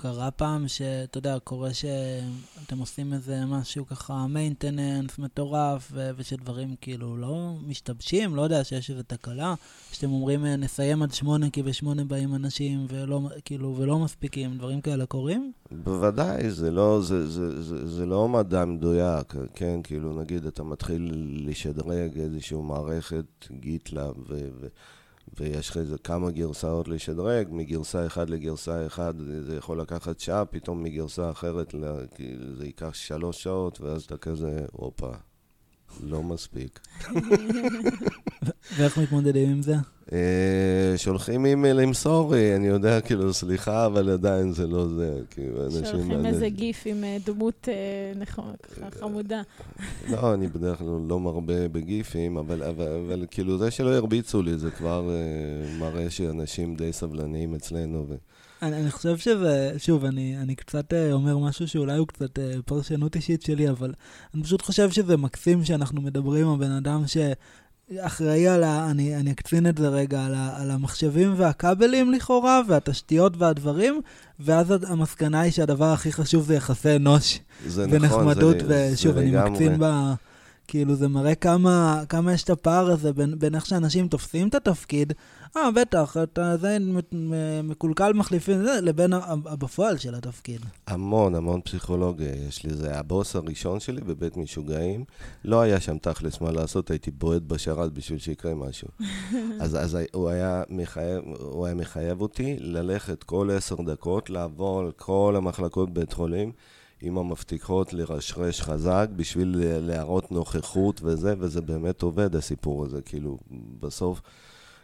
קרה 0.00 0.30
פעם 0.30 0.68
שאתה 0.68 1.18
יודע, 1.18 1.38
קורה 1.44 1.70
שאתם 1.74 2.78
עושים 2.78 3.12
איזה 3.12 3.46
משהו 3.46 3.86
ככה 3.86 4.26
maintenance 4.26 5.18
מטורף, 5.18 5.88
ו- 5.92 6.10
ושדברים 6.16 6.74
כאילו 6.80 7.16
לא 7.16 7.54
משתבשים, 7.66 8.36
לא 8.36 8.42
יודע, 8.42 8.64
שיש 8.64 8.90
איזו 8.90 9.02
תקלה, 9.06 9.54
שאתם 9.92 10.10
אומרים 10.10 10.46
אה, 10.46 10.56
נסיים 10.56 11.02
עד 11.02 11.12
שמונה 11.12 11.50
כי 11.50 11.62
בשמונה 11.62 12.04
באים 12.04 12.34
אנשים 12.34 12.86
ולא, 12.88 13.20
כאילו, 13.44 13.74
ולא 13.78 13.98
מספיקים, 13.98 14.58
דברים 14.58 14.80
כאלה 14.80 15.06
קורים? 15.06 15.52
בוודאי, 15.70 16.50
זה 16.50 16.70
לא, 16.70 17.00
זה, 17.02 17.28
זה, 17.28 17.62
זה, 17.62 17.86
זה 17.86 18.06
לא 18.06 18.28
מדע 18.28 18.64
מדויק, 18.64 19.34
כן? 19.54 19.82
כאילו, 19.82 20.20
נגיד, 20.20 20.46
אתה 20.46 20.62
מתחיל 20.62 21.12
לשדרג 21.46 22.18
איזושהי 22.18 22.58
מערכת 22.62 23.46
גיטלאב, 23.50 24.14
ו, 24.28 24.48
ו, 24.60 24.66
ויש 25.36 25.70
לך 25.70 25.78
כמה 26.04 26.30
גרסאות 26.30 26.88
לשדרג, 26.88 27.48
מגרסה 27.50 28.06
אחת 28.06 28.30
לגרסה 28.30 28.86
אחת 28.86 29.14
זה 29.18 29.56
יכול 29.56 29.80
לקחת 29.80 30.20
שעה, 30.20 30.44
פתאום 30.44 30.82
מגרסה 30.82 31.30
אחרת 31.30 31.74
זה 32.56 32.66
ייקח 32.66 32.94
שלוש 32.94 33.42
שעות, 33.42 33.80
ואז 33.80 34.02
אתה 34.02 34.16
כזה, 34.16 34.64
הופה, 34.72 35.12
לא 36.02 36.22
מספיק. 36.22 36.80
ואיך 38.76 38.98
מתמודדים 38.98 39.50
עם 39.50 39.62
זה? 39.62 39.74
אה, 40.12 40.92
שולחים 40.96 41.46
אימייל 41.46 41.80
עם 41.80 41.94
סורי, 41.94 42.56
אני 42.56 42.66
יודע, 42.66 43.00
כאילו, 43.00 43.34
סליחה, 43.34 43.86
אבל 43.86 44.10
עדיין 44.10 44.52
זה 44.52 44.66
לא 44.66 44.88
זה, 44.88 45.20
כאילו, 45.30 45.64
אנשים... 45.64 45.84
שולחים 45.84 46.26
איזה 46.26 46.48
גיף 46.48 46.82
עם 46.86 47.04
אה, 47.04 47.16
דמות 47.26 47.68
אה, 47.68 48.90
חמודה. 49.00 49.42
לא, 50.08 50.34
אני 50.34 50.48
בדרך 50.48 50.78
כלל 50.78 51.00
לא 51.08 51.20
מרבה 51.20 51.68
בגיפים, 51.68 52.36
אבל, 52.36 53.26
כאילו 53.30 53.58
זה 53.58 53.70
שלא 53.70 53.94
הרביצו 53.94 54.42
לי, 54.42 54.58
זה 54.58 54.70
כבר 54.70 55.10
מראה 55.78 56.10
שאנשים 56.10 56.76
די 56.76 56.92
סבלניים 56.92 57.54
אצלנו. 57.54 58.06
אני, 58.62 58.76
אני 58.76 58.90
חושב 58.90 59.18
שזה, 59.18 59.72
שוב, 59.78 60.04
אני, 60.04 60.36
אני 60.38 60.54
קצת 60.54 60.92
אה, 60.92 61.12
אומר 61.12 61.38
משהו 61.38 61.68
שאולי 61.68 61.98
הוא 61.98 62.06
קצת 62.06 62.38
אה, 62.38 62.52
פרשנות 62.64 63.16
אישית 63.16 63.42
שלי, 63.42 63.70
אבל 63.70 63.92
אני 64.34 64.42
פשוט 64.42 64.62
חושב 64.62 64.90
שזה 64.90 65.16
מקסים 65.16 65.64
שאנחנו 65.64 66.02
מדברים 66.02 66.46
עם 66.46 66.54
הבן 66.54 66.70
אדם 66.70 67.02
שאחראי 67.06 68.48
על 68.48 68.64
ה... 68.64 68.90
אני, 68.90 69.16
אני 69.16 69.30
אקצין 69.30 69.66
את 69.66 69.78
זה 69.78 69.88
רגע, 69.88 70.24
על, 70.24 70.34
ה, 70.34 70.62
על 70.62 70.70
המחשבים 70.70 71.34
והכבלים 71.36 72.12
לכאורה, 72.12 72.60
והתשתיות 72.68 73.32
והדברים, 73.36 74.00
ואז 74.40 74.74
המסקנה 74.86 75.40
היא 75.40 75.52
שהדבר 75.52 75.92
הכי 75.92 76.12
חשוב 76.12 76.44
זה 76.44 76.54
יחסי 76.54 76.96
אנוש 76.96 77.40
זה 77.66 77.86
נכון, 77.86 78.02
ונחמדות, 78.02 78.56
זה, 78.66 78.90
ושוב, 78.92 79.14
זה 79.14 79.20
אני. 79.20 79.50
מקצין 79.50 79.76
ב... 79.78 79.84
כאילו, 80.68 80.94
זה 80.94 81.08
מראה 81.08 81.34
כמה, 81.34 82.02
כמה 82.08 82.32
יש 82.32 82.44
את 82.44 82.50
הפער 82.50 82.90
הזה 82.90 83.12
בין, 83.12 83.38
בין 83.38 83.54
איך 83.54 83.66
שאנשים 83.66 84.08
תופסים 84.08 84.48
את 84.48 84.54
התפקיד, 84.54 85.12
אה, 85.56 85.70
בטח, 85.70 86.16
אתה 86.22 86.56
זה 86.56 86.78
מקולקל 87.64 88.12
מחליפים, 88.12 88.62
זה, 88.62 88.80
לבין 88.82 89.12
בפועל 89.44 89.96
של 89.96 90.14
התפקיד. 90.14 90.60
המון, 90.86 91.34
המון 91.34 91.60
פסיכולוגיה 91.60 92.32
יש 92.48 92.64
לי. 92.64 92.74
זה 92.74 92.98
הבוס 92.98 93.36
הראשון 93.36 93.80
שלי 93.80 94.00
בבית 94.00 94.36
משוגעים. 94.36 95.04
לא 95.44 95.60
היה 95.60 95.80
שם 95.80 95.98
תכלס 95.98 96.40
מה 96.40 96.50
לעשות, 96.50 96.90
הייתי 96.90 97.10
בועט 97.10 97.42
בשרת 97.42 97.92
בשביל 97.92 98.18
שיקרה 98.18 98.54
משהו. 98.54 98.88
אז, 99.60 99.76
אז 99.76 99.98
הוא, 100.12 100.28
היה 100.28 100.62
מחייב, 100.70 101.22
הוא 101.40 101.66
היה 101.66 101.74
מחייב 101.74 102.20
אותי 102.20 102.56
ללכת 102.58 103.22
כל 103.22 103.50
עשר 103.50 103.76
דקות, 103.86 104.30
לעבור 104.30 104.80
על 104.80 104.92
כל 104.96 105.34
המחלקות 105.36 105.92
בית 105.92 106.12
חולים. 106.12 106.52
עם 107.00 107.18
המפתחות 107.18 107.92
לרשרש 107.92 108.60
חזק 108.60 109.08
בשביל 109.16 109.56
להראות 109.62 110.32
נוכחות 110.32 111.00
וזה, 111.04 111.34
וזה 111.38 111.60
באמת 111.60 112.02
עובד 112.02 112.36
הסיפור 112.36 112.84
הזה, 112.84 113.02
כאילו, 113.02 113.38
בסוף, 113.80 114.20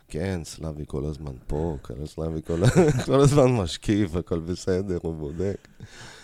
כן, 0.08 0.40
סלאבי 0.44 0.84
כל 0.86 1.04
הזמן 1.04 1.32
פה, 1.46 1.76
כן, 1.88 2.06
סלאבי 2.06 2.42
כל, 2.42 2.60
כל 3.06 3.20
הזמן 3.20 3.52
משקיף, 3.52 4.16
הכל 4.16 4.38
בסדר, 4.38 4.98
הוא 5.02 5.14
בודק. 5.14 5.68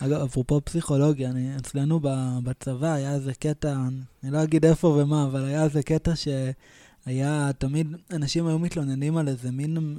אגב, 0.01 0.21
אפרופו 0.21 0.61
פסיכולוגיה, 0.65 1.31
אני, 1.31 1.57
אצלנו 1.57 2.01
בצבא 2.45 2.93
היה 2.93 3.15
איזה 3.15 3.35
קטע, 3.35 3.77
אני 4.25 4.33
לא 4.33 4.43
אגיד 4.43 4.65
איפה 4.65 4.89
ומה, 4.89 5.25
אבל 5.25 5.45
היה 5.45 5.65
איזה 5.65 5.83
קטע 5.83 6.13
שהיה, 6.17 7.51
תמיד 7.59 7.87
אנשים 8.13 8.47
היו 8.47 8.59
מתלוננים 8.59 9.17
על 9.17 9.29
איזה 9.29 9.51
מין 9.51 9.99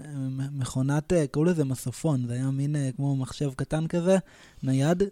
מכונת, 0.52 1.14
אה, 1.14 1.28
קראו 1.28 1.46
לזה 1.46 1.66
מסופון, 1.66 2.28
זה 2.28 2.34
היה 2.34 2.52
מין 2.52 2.76
אה, 2.76 2.90
כמו 2.96 3.16
מחשב 3.16 3.52
קטן 3.56 3.88
כזה, 3.88 4.18
נייד, 4.64 5.04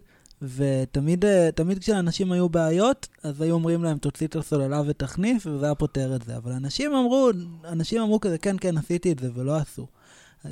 ותמיד 0.42 1.24
אה, 1.24 1.48
תמיד 1.54 1.78
כשלאנשים 1.78 2.32
היו 2.32 2.48
בעיות, 2.48 3.08
אז 3.22 3.40
היו 3.40 3.54
אומרים 3.54 3.84
להם, 3.84 3.98
תוציא 3.98 4.26
את 4.26 4.36
הסוללה 4.36 4.82
ותכניס, 4.86 5.46
וזה 5.46 5.64
היה 5.66 5.74
פותר 5.74 6.16
את 6.16 6.22
זה. 6.22 6.36
אבל 6.36 6.52
אנשים 6.52 6.94
אמרו, 6.94 7.30
אנשים 7.64 8.02
אמרו 8.02 8.20
כזה, 8.20 8.38
כן, 8.38 8.56
כן, 8.60 8.78
עשיתי 8.78 9.12
את 9.12 9.18
זה, 9.18 9.28
ולא 9.34 9.56
עשו. 9.56 9.86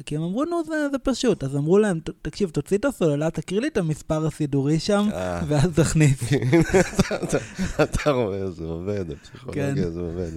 כי 0.06 0.16
הם 0.16 0.22
אמרו, 0.22 0.44
נו, 0.44 0.64
זה, 0.64 0.88
זה 0.92 0.98
פשוט. 0.98 1.44
אז 1.44 1.56
אמרו 1.56 1.78
להם, 1.78 2.00
"ת- 2.00 2.10
תקשיב, 2.22 2.50
תוציא 2.50 2.78
את 2.78 2.84
הסוללה, 2.84 3.30
תקריא 3.30 3.60
לי 3.60 3.68
את 3.68 3.76
המספר 3.76 4.26
הסידורי 4.26 4.78
שם, 4.78 5.08
אה, 5.12 5.40
ואז 5.48 5.70
תכניס. 5.76 6.20
אתה- 7.24 7.38
אתה 7.84 8.10
רואה, 8.10 8.50
זה 8.50 8.64
עובד, 8.64 9.04
הפסיכולוגיה 9.10 9.74
כן. 9.74 9.90
זה 9.90 10.00
עובד. 10.00 10.30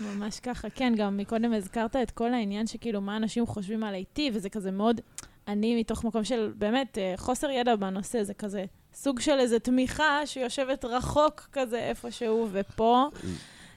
ממש 0.00 0.40
ככה. 0.40 0.68
כן, 0.74 0.94
גם 0.96 1.16
מקודם 1.16 1.52
הזכרת 1.52 1.96
את 1.96 2.10
כל 2.10 2.34
העניין 2.34 2.66
שכאילו 2.66 3.00
מה 3.00 3.16
אנשים 3.16 3.46
חושבים 3.46 3.84
על 3.84 3.94
IT, 3.94 4.20
וזה 4.34 4.48
כזה 4.48 4.70
מאוד, 4.70 5.00
אני 5.48 5.80
מתוך 5.80 6.04
מקום 6.04 6.24
של 6.24 6.52
באמת 6.58 6.98
אה, 6.98 7.14
חוסר 7.16 7.50
ידע 7.50 7.76
בנושא, 7.76 8.22
זה 8.22 8.34
כזה 8.34 8.64
סוג 8.94 9.20
של 9.20 9.38
איזו 9.38 9.58
תמיכה 9.58 10.20
שיושבת 10.26 10.84
רחוק 10.84 11.48
כזה 11.52 11.78
איפשהו, 11.78 12.48
ופה 12.52 13.06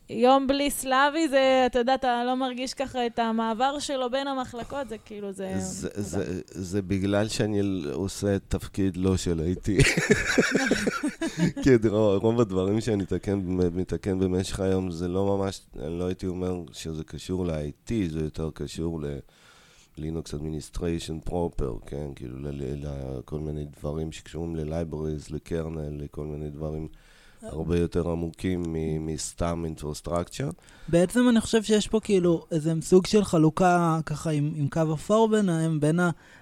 יום 0.10 0.48
בלי 0.48 0.72
סלאבי, 0.72 1.28
זה, 1.30 1.64
אתה 1.66 1.80
יודע, 1.80 1.96
אתה 1.96 2.24
לא 2.26 2.36
מרגיש 2.36 2.74
ככה 2.74 3.06
את 3.06 3.20
המעבר 3.20 3.80
שלו 3.80 4.10
בין 4.12 4.28
המחלקות, 4.28 4.90
זה 4.90 4.98
כאילו, 4.98 5.32
זה... 5.32 5.54
זה- 5.58 5.90
מוזר. 5.98 6.20
זה- 6.24 6.42
זה 6.46 6.82
בגלל 6.82 7.28
שאני 7.28 7.62
עושה 7.94 8.40
תפקיד 8.40 8.98
לא 8.98 9.18
של 9.18 9.42
IT. 9.56 9.84
כי 11.64 11.70
רוב 11.90 12.24
רוב 12.24 12.42
הדברים 12.42 12.82
שאני 12.82 13.04
מתקן, 13.04 13.40
מתקן 13.74 14.20
במשך 14.20 14.60
היום, 14.60 14.92
זה 14.92 15.08
לא 15.08 15.26
ממש, 15.38 15.62
אני 15.84 16.00
לא 16.00 16.06
הייתי 16.06 16.28
אומר 16.28 16.62
שזה 16.72 17.04
קשור 17.04 17.46
ל-IT, 17.46 17.92
זה 18.12 18.20
יותר 18.20 18.50
קשור 18.54 19.00
ל-Linux 19.98 20.34
Administration 20.34 21.30
Proper, 21.30 21.86
כן? 21.86 22.08
כאילו, 22.16 22.38
לכל 22.42 23.40
מיני 23.40 23.66
דברים 23.80 24.12
שקשורים 24.12 24.56
ל-Libraries, 24.56 25.34
לקרנל, 25.34 26.04
לכל 26.04 26.26
מיני 26.26 26.50
דברים 26.50 26.88
הרבה 27.42 27.80
יותר 27.80 28.10
עמוקים 28.10 28.64
מסתם 29.00 29.66
Infrastructure. 29.76 30.54
בעצם 30.88 31.30
אני 31.30 31.42
חושב 31.42 31.64
שיש 31.64 31.88
פה 31.88 32.00
כאילו 32.00 32.46
איזה 32.52 32.74
סוג 32.82 33.06
של 33.06 33.24
חלוקה 33.24 34.00
ככה 34.06 34.30
עם, 34.30 34.54
עם 34.56 34.68
קו 34.70 34.94
אפור 34.94 35.30
ביניהם, 35.30 35.80
בין 35.80 36.00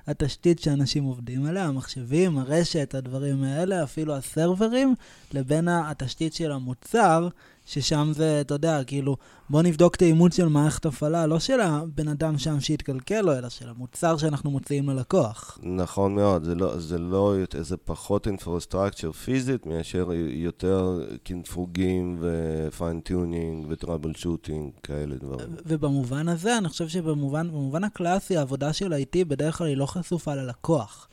התשתית 0.08 0.60
שאנשים 0.60 1.04
עובדים 1.04 1.46
עליה, 1.46 1.66
המחשבים, 1.66 2.38
הרשת, 2.38 2.96
הדברים 2.96 3.44
האלה, 3.44 3.84
אפילו 3.84 4.16
הסרברים, 4.16 4.96
לבין 5.34 5.68
התשתית 5.68 6.34
של 6.34 6.52
המוצר, 6.52 7.28
ששם 7.70 8.12
זה, 8.16 8.42
אתה 8.42 8.54
יודע, 8.54 8.84
כאילו, 8.84 9.18
בוא 9.50 9.62
נבדוק 9.62 9.96
את 9.96 10.02
האימות 10.02 10.34
של 10.34 10.48
מערכת 10.48 10.86
הפעלה, 10.86 11.28
לא 11.28 11.40
של 11.40 11.62
הבן 11.62 12.08
אדם 12.08 12.38
שם 12.38 12.60
שהתקלקל 12.60 13.22
לו, 13.22 13.38
אלא 13.38 13.50
של 13.50 13.70
המוצר 13.70 14.18
שאנחנו 14.18 14.52
מוציאים 14.52 14.90
ללקוח. 14.90 15.60
נכון 15.64 16.16
מאוד, 16.16 16.44
זה 16.44 16.56
לא, 16.56 16.80
זה 16.80 16.98
לא, 16.98 17.34
זה 17.60 17.78
פחות 17.78 18.28
infrastructure 18.28 19.12
פיזית 19.12 19.66
מאשר 19.66 20.10
יותר 20.14 21.08
קינפוגים 21.24 22.18
ו 22.22 22.34
fine 22.34 22.82
tuning 22.82 23.54
ו 23.54 23.66
troubleshooting, 23.70 24.72
כאלה 24.84 25.16
דברים. 25.16 25.50
ובמובן 25.66 26.30
הזה, 26.30 26.58
אני 26.58 26.70
חושב 26.70 26.88
שבמובן 26.88 27.84
הקלאסי, 27.84 28.38
העבודה 28.38 28.74
של 28.74 28.94
IT 28.94 29.26
בדרך 29.28 29.58
כלל 29.58 29.68
היא 29.68 29.78
לא 29.78 29.86
חשופה 29.86 30.36
ללקוח. 30.36 31.08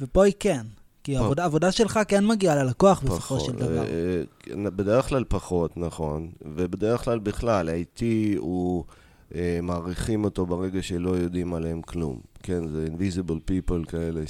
ופה 0.00 0.24
היא 0.24 0.34
כן. 0.40 0.66
כי 1.04 1.16
העבודה, 1.16 1.42
העבודה 1.42 1.72
שלך 1.72 2.00
כן 2.08 2.26
מגיעה 2.26 2.54
ללקוח 2.54 3.02
בסופו 3.02 3.40
של 3.40 3.52
דבר. 3.52 3.84
אה, 3.84 4.22
אה, 4.50 4.70
בדרך 4.70 5.08
כלל 5.08 5.24
פחות, 5.28 5.76
נכון. 5.76 6.30
ובדרך 6.42 7.04
כלל 7.04 7.18
בכלל, 7.18 7.68
IT 7.68 8.02
הוא, 8.38 8.84
אה, 9.34 9.58
מעריכים 9.62 10.24
אותו 10.24 10.46
ברגע 10.46 10.82
שלא 10.82 11.10
יודעים 11.10 11.54
עליהם 11.54 11.82
כלום. 11.82 12.20
כן, 12.42 12.68
זה 12.68 12.86
invisible 12.86 13.50
people 13.50 13.90
כאלה, 13.90 14.20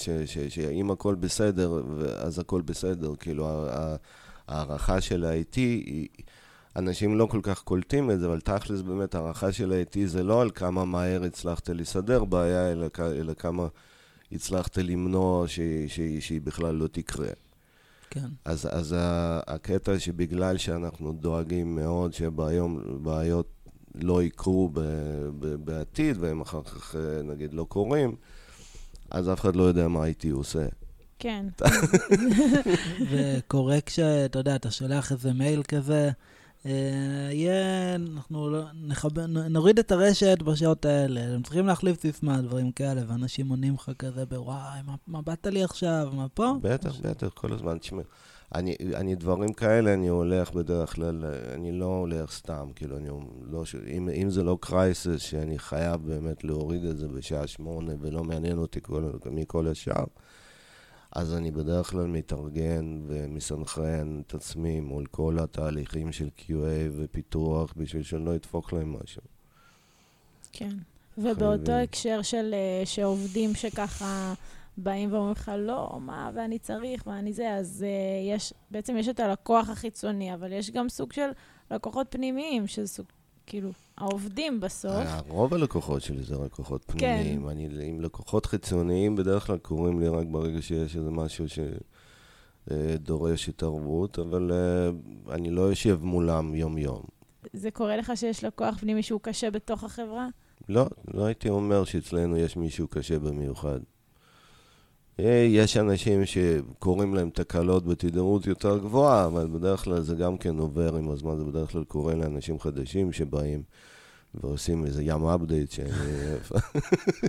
שאם 0.49 0.91
הכל 0.91 1.15
בסדר, 1.15 1.83
אז 2.19 2.39
הכל 2.39 2.61
בסדר. 2.61 3.15
כאילו, 3.21 3.67
ההערכה 4.49 5.01
של 5.01 5.25
ה-IT 5.25 5.57
היא... 5.57 6.09
אנשים 6.77 7.19
לא 7.19 7.27
כל 7.27 7.41
כך 7.43 7.63
קולטים 7.63 8.11
את 8.11 8.21
זה, 8.21 8.27
אבל 8.27 8.41
תכלס 8.41 8.81
באמת 8.81 9.15
הערכה 9.15 9.53
של 9.53 9.73
ה-IT 9.73 9.99
זה 10.05 10.23
לא 10.23 10.43
על 10.43 10.51
כמה 10.55 10.85
מהר 10.85 11.25
הצלחת 11.25 11.69
לסדר 11.69 12.25
בעיה, 12.25 12.73
אלא, 12.73 12.87
אלא 13.01 13.35
כמה... 13.35 13.67
הצלחת 14.33 14.79
למנוע 14.79 15.49
ש, 15.49 15.61
ש, 15.87 16.01
שהיא 16.21 16.41
בכלל 16.41 16.75
לא 16.75 16.87
תקרה. 16.87 17.29
כן. 18.11 18.29
אז, 18.45 18.69
אז 18.71 18.95
הקטע 19.47 19.99
שבגלל 19.99 20.57
שאנחנו 20.57 21.13
דואגים 21.13 21.75
מאוד 21.75 22.15
שבעיות 22.15 23.47
לא 23.95 24.23
יקרו 24.23 24.71
ב, 24.73 24.81
ב, 25.39 25.55
בעתיד, 25.55 26.17
והם 26.21 26.41
אחר 26.41 26.63
כך 26.63 26.95
נגיד 27.25 27.55
לא 27.55 27.65
קורים, 27.65 28.17
אז 29.11 29.33
אף 29.33 29.41
אחד 29.41 29.57
לא 29.57 29.63
יודע 29.63 29.89
מה 29.89 30.05
הייתי 30.05 30.29
עושה. 30.29 30.67
כן. 31.19 31.47
וקורה 33.11 33.81
כשאתה 33.81 34.39
יודע, 34.39 34.57
אתה 34.57 34.71
שולח 34.71 35.13
איזה 35.13 35.33
מייל 35.33 35.63
כזה, 35.63 36.05
אה, 36.05 36.11
יהיה, 36.65 37.95
אנחנו 37.95 38.51
לא, 38.51 38.63
נחבר, 38.75 39.27
נוריד 39.27 39.79
את 39.79 39.93
הרשת 39.93 40.43
בשעות 40.43 40.85
האלה, 40.85 41.21
הם 41.21 41.43
צריכים 41.43 41.67
להחליף 41.67 42.01
סיסמה, 42.01 42.41
דברים 42.41 42.73
כאלה, 42.73 43.03
ואנשים 43.09 43.49
עונים 43.49 43.75
לך 43.75 43.91
כזה 43.99 44.27
בוואי, 44.27 44.79
מה, 44.87 44.95
מה 45.07 45.23
באת 45.23 45.47
לי 45.47 45.65
עכשיו, 45.65 46.09
מה 46.13 46.29
פה? 46.29 46.53
בטח, 46.63 47.01
בטח, 47.01 47.29
כל 47.29 47.53
הזמן, 47.53 47.79
תשמע. 47.79 48.03
אני, 48.55 48.77
אני 48.95 49.15
דברים 49.15 49.53
כאלה, 49.53 49.95
אני 49.95 50.09
הולך 50.09 50.53
בדרך 50.53 50.95
כלל, 50.95 51.25
אני 51.55 51.73
לא 51.73 51.85
הולך 51.85 52.33
סתם, 52.33 52.69
כאילו, 52.77 52.97
אני 52.97 53.09
לא, 53.51 53.65
אם, 53.87 54.09
אם 54.09 54.31
זה 54.31 54.43
לא 54.43 54.59
קרייסס, 54.61 55.21
שאני 55.21 55.59
חייב 55.59 56.01
באמת 56.07 56.45
להוריד 56.45 56.85
את 56.85 56.99
זה 56.99 57.09
בשעה 57.09 57.47
שמונה, 57.47 57.93
ולא 58.01 58.25
מעניין 58.25 58.59
אותי 58.59 58.81
כל, 58.83 59.11
מכל 59.31 59.69
השאר, 59.69 60.05
אז 61.13 61.35
אני 61.35 61.51
בדרך 61.51 61.91
כלל 61.91 62.07
מתארגן 62.07 63.03
ומסנכרן 63.07 64.21
את 64.27 64.35
עצמי 64.35 64.81
מול 64.81 65.07
כל 65.07 65.39
התהליכים 65.41 66.13
של 66.13 66.29
QA 66.39 66.91
ופיתוח 66.97 67.75
בשביל 67.77 68.03
שאני 68.03 68.25
לא 68.25 68.35
אדפוק 68.35 68.73
להם 68.73 68.97
משהו. 69.03 69.23
כן. 70.53 70.77
ובאותו 71.19 71.73
הקשר 71.73 72.23
של 72.23 72.55
אה, 72.55 72.87
שעובדים 72.87 73.55
שככה 73.55 74.35
באים 74.77 75.13
ואומרים 75.13 75.33
לך, 75.33 75.51
לא, 75.59 75.99
מה, 76.01 76.31
ואני 76.35 76.59
צריך, 76.59 77.07
ואני 77.07 77.33
זה, 77.33 77.55
אז 77.55 77.85
uh, 77.85 78.35
יש, 78.35 78.53
בעצם 78.71 78.97
יש 78.97 79.09
את 79.09 79.21
הלקוח 79.21 79.69
החיצוני, 79.69 80.35
אבל 80.35 80.53
יש 80.53 80.71
גם 80.71 80.89
סוג 80.89 81.13
של 81.13 81.31
לקוחות 81.71 82.07
פנימיים, 82.11 82.67
שזה 82.67 82.89
סוג, 82.89 83.07
כאילו, 83.47 83.71
העובדים 84.03 84.61
בסוף. 84.61 84.93
אה, 84.93 85.21
רוב 85.29 85.55
הלקוחות 85.55 86.03
שלי 86.03 86.23
זה 86.23 86.35
לקוחות 86.45 86.85
כן. 86.85 86.95
פנימיים. 86.97 87.43
כן. 87.43 87.49
אני 87.49 87.89
עם 87.89 88.01
לקוחות 88.01 88.47
חיצוניים, 88.47 89.17
בדרך 89.17 89.47
כלל 89.47 89.59
קוראים 89.59 90.01
לי 90.01 90.09
רק 90.09 90.27
ברגע 90.31 90.63
שיש 90.63 90.97
איזה 90.97 91.11
משהו 91.11 91.45
שדורש 92.69 93.49
התערבות, 93.49 94.19
אבל 94.19 94.51
uh, 94.51 95.33
אני 95.33 95.51
לא 95.51 95.63
יושב 95.63 95.99
מולם 96.03 96.55
יום-יום. 96.55 97.03
זה 97.53 97.71
קורה 97.71 97.97
לך 97.97 98.13
שיש 98.15 98.45
לקוח 98.45 98.79
פנימי 98.79 99.03
שהוא 99.03 99.21
קשה 99.21 99.51
בתוך 99.51 99.85
החברה? 99.85 100.29
לא, 100.69 100.87
לא 101.15 101.25
הייתי 101.25 101.49
אומר 101.49 101.85
שאצלנו 101.85 102.37
יש 102.37 102.57
מישהו 102.57 102.89
קשה 102.89 103.19
במיוחד. 103.19 103.81
אה, 105.21 105.47
יש 105.49 105.77
אנשים 105.77 106.27
שקוראים 106.27 107.15
להם 107.15 107.31
תקלות 107.31 107.87
בתדירות 107.87 108.47
יותר 108.47 108.79
גבוהה, 108.79 109.27
אבל 109.27 109.47
בדרך 109.47 109.85
כלל 109.85 110.01
זה 110.01 110.15
גם 110.15 110.39
כן 110.39 110.59
עובר 110.59 110.97
עם 110.97 111.11
הזמן, 111.11 111.37
זה 111.39 111.45
בדרך 111.45 111.73
כלל 111.73 111.85
קורה 111.85 112.15
לאנשים 112.15 112.61
חדשים 112.61 113.13
שבאים 113.13 113.63
ועושים 114.35 114.87
איזה 114.87 115.03
ים 115.03 115.27
אפדייט 115.27 115.71
שאני, 115.71 115.91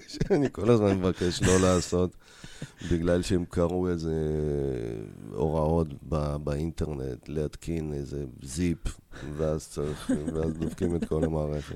שאני 0.08 0.48
כל 0.52 0.72
הזמן 0.72 0.98
מבקש 0.98 1.42
לא 1.44 1.60
לעשות, 1.60 2.16
בגלל 2.92 3.22
שהם 3.22 3.46
קראו 3.50 3.90
איזה 3.90 4.14
הוראות 5.32 5.88
בא, 6.02 6.38
באינטרנט, 6.38 7.30
להתקין 7.30 7.94
איזה 7.94 8.26
זיפ, 8.44 8.80
ואז 9.38 9.68
צריך, 9.68 10.12
ואז 10.34 10.54
דופקים 10.54 10.96
את 10.96 11.06
כל 11.06 11.24
המערכת. 11.24 11.76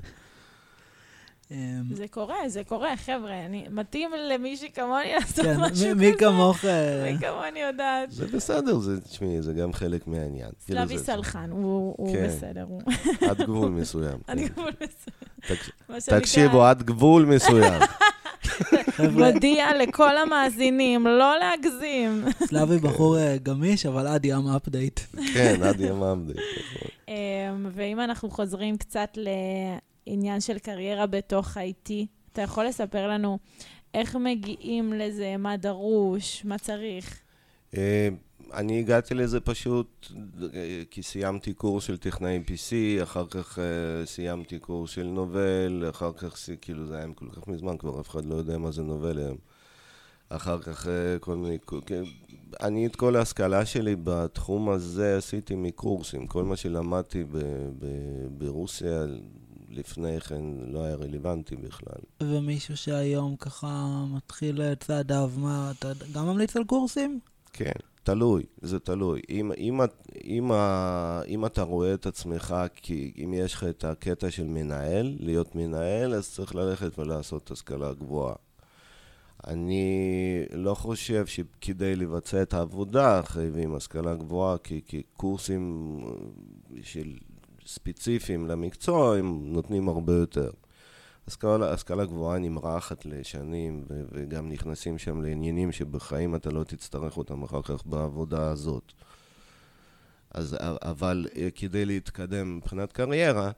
אמ, 1.50 1.94
זה 1.94 2.08
קורה, 2.08 2.48
זה 2.48 2.64
קורה, 2.64 2.96
חבר'ה. 2.96 3.44
אני 3.46 3.66
מתאים 3.70 4.10
למישהי 4.28 4.70
כמוני 4.74 5.12
לעשות 5.14 5.44
כן, 5.44 5.56
משהו 5.60 5.74
כזה. 5.74 5.94
מי 5.94 6.12
כמוך... 6.18 6.64
אה, 6.64 7.12
מי 7.12 7.18
כמוני 7.18 7.60
יודעת. 7.60 8.10
זה 8.10 8.26
בסדר, 8.26 8.78
תשמעי, 9.10 9.42
זה 9.42 9.52
גם 9.52 9.72
חלק 9.72 10.06
מהעניין. 10.06 10.50
כאילו 10.64 10.78
סלאבי 10.78 10.98
סלחן, 10.98 11.50
הוא 11.50 12.12
כן. 12.12 12.26
בסדר. 12.26 12.66
עד 13.30 13.42
גבול 13.42 13.70
מסוים. 13.70 14.18
עד. 14.26 14.38
גבול 14.38 14.72
מסוים. 14.80 16.20
תקשיבו, 16.20 16.64
עד 16.64 16.82
גבול 16.82 17.24
מסוים. 17.24 17.82
מודיע 19.12 19.66
לכל 19.82 20.16
המאזינים, 20.16 21.06
לא 21.06 21.34
להגזים. 21.38 22.24
סלאבי 22.46 22.78
בחור 22.78 23.18
אה, 23.18 23.36
גמיש, 23.42 23.86
אבל 23.86 24.06
עד 24.06 24.24
ים 24.24 24.48
אפדייט. 24.56 25.00
כן, 25.34 25.62
עד 25.62 25.80
ים 25.80 26.02
אפדייט. 26.02 26.38
נכון. 26.38 26.88
אמ, 27.08 27.66
ואם 27.74 28.00
אנחנו 28.00 28.30
חוזרים 28.30 28.76
קצת 28.76 29.18
עניין 30.10 30.40
של 30.40 30.58
קריירה 30.58 31.06
בתוך 31.06 31.56
IT. 31.56 31.90
אתה 32.32 32.42
יכול 32.42 32.64
לספר 32.66 33.08
לנו 33.08 33.38
איך 33.94 34.16
מגיעים 34.16 34.92
לזה, 34.92 35.36
מה 35.36 35.56
דרוש, 35.56 36.44
מה 36.44 36.58
צריך? 36.58 37.20
אה, 37.76 38.08
אני 38.54 38.78
הגעתי 38.78 39.14
לזה 39.14 39.40
פשוט 39.40 40.06
אה, 40.54 40.82
כי 40.90 41.02
סיימתי 41.02 41.52
קורס 41.52 41.84
של 41.84 41.96
טכנאי 41.96 42.42
PC, 42.46 43.02
אחר 43.02 43.26
כך 43.30 43.58
uh, 43.58 44.06
סיימתי 44.06 44.58
קורס 44.58 44.90
של 44.90 45.06
נובל, 45.06 45.84
אחר 45.90 46.12
כך, 46.12 46.36
כאילו 46.60 46.86
זה 46.86 46.96
היה 46.96 47.06
כל 47.14 47.26
כך 47.36 47.48
מזמן, 47.48 47.76
כבר 47.76 48.00
אף 48.00 48.08
אחד 48.08 48.24
לא 48.24 48.34
יודע 48.34 48.58
מה 48.58 48.70
זה 48.70 48.82
נובל 48.82 49.18
היום. 49.18 49.36
אחר 50.28 50.58
כך 50.62 50.86
כל 51.20 51.36
מיני, 51.36 51.58
כן, 51.86 52.02
אני 52.60 52.86
את 52.86 52.96
כל 52.96 53.16
ההשכלה 53.16 53.66
שלי 53.66 53.96
בתחום 54.04 54.68
הזה 54.68 55.16
עשיתי 55.16 55.54
מקורסים, 55.56 56.26
כל 56.26 56.44
מה 56.44 56.56
שלמדתי 56.56 57.24
ב- 57.24 57.38
ב- 57.78 58.28
ברוסיה, 58.38 59.06
לפני 59.70 60.20
כן 60.20 60.42
לא 60.66 60.84
היה 60.84 60.94
רלוונטי 60.94 61.56
בכלל. 61.56 62.00
ומישהו 62.22 62.76
שהיום 62.76 63.36
ככה 63.36 64.04
מתחיל 64.16 64.74
צעדיו, 64.74 65.30
מה, 65.36 65.72
אתה 65.78 65.92
גם 66.12 66.26
ממליץ 66.26 66.56
על 66.56 66.64
קורסים? 66.64 67.20
כן, 67.52 67.80
תלוי, 68.02 68.42
זה 68.62 68.78
תלוי. 68.78 69.20
אם, 69.30 69.52
אם, 69.58 69.80
אם, 70.24 70.50
אם 71.28 71.46
אתה 71.46 71.62
רואה 71.62 71.94
את 71.94 72.06
עצמך, 72.06 72.54
כי 72.74 73.12
אם 73.24 73.34
יש 73.34 73.54
לך 73.54 73.64
את 73.64 73.84
הקטע 73.84 74.30
של 74.30 74.44
מנהל, 74.44 75.16
להיות 75.20 75.54
מנהל, 75.54 76.14
אז 76.14 76.30
צריך 76.30 76.54
ללכת 76.54 76.98
ולעשות 76.98 77.50
השכלה 77.50 77.92
גבוהה. 77.94 78.34
אני 79.46 80.44
לא 80.52 80.74
חושב 80.74 81.26
שכדי 81.26 81.96
לבצע 81.96 82.42
את 82.42 82.54
העבודה 82.54 83.22
חייבים 83.24 83.74
השכלה 83.74 84.14
גבוהה, 84.14 84.58
כי, 84.58 84.80
כי 84.86 85.02
קורסים 85.16 85.98
של 86.82 87.16
ספציפיים 87.68 88.46
למקצוע, 88.46 89.16
הם 89.16 89.52
נותנים 89.52 89.88
הרבה 89.88 90.12
יותר. 90.12 90.50
השכלה, 91.26 91.72
השכלה 91.72 92.04
גבוהה 92.04 92.38
נמרחת 92.38 93.06
לשנים, 93.06 93.84
ו- 93.90 94.02
וגם 94.12 94.48
נכנסים 94.48 94.98
שם 94.98 95.22
לעניינים 95.22 95.72
שבחיים 95.72 96.34
אתה 96.34 96.50
לא 96.50 96.64
תצטרך 96.64 97.16
אותם 97.16 97.42
אחר 97.42 97.62
כך 97.62 97.86
בעבודה 97.86 98.50
הזאת. 98.50 98.92
אז, 100.30 100.56
אבל 100.60 101.26
אה, 101.36 101.48
כדי 101.54 101.84
להתקדם 101.84 102.56
מבחינת 102.56 102.92
קריירה, 102.92 103.50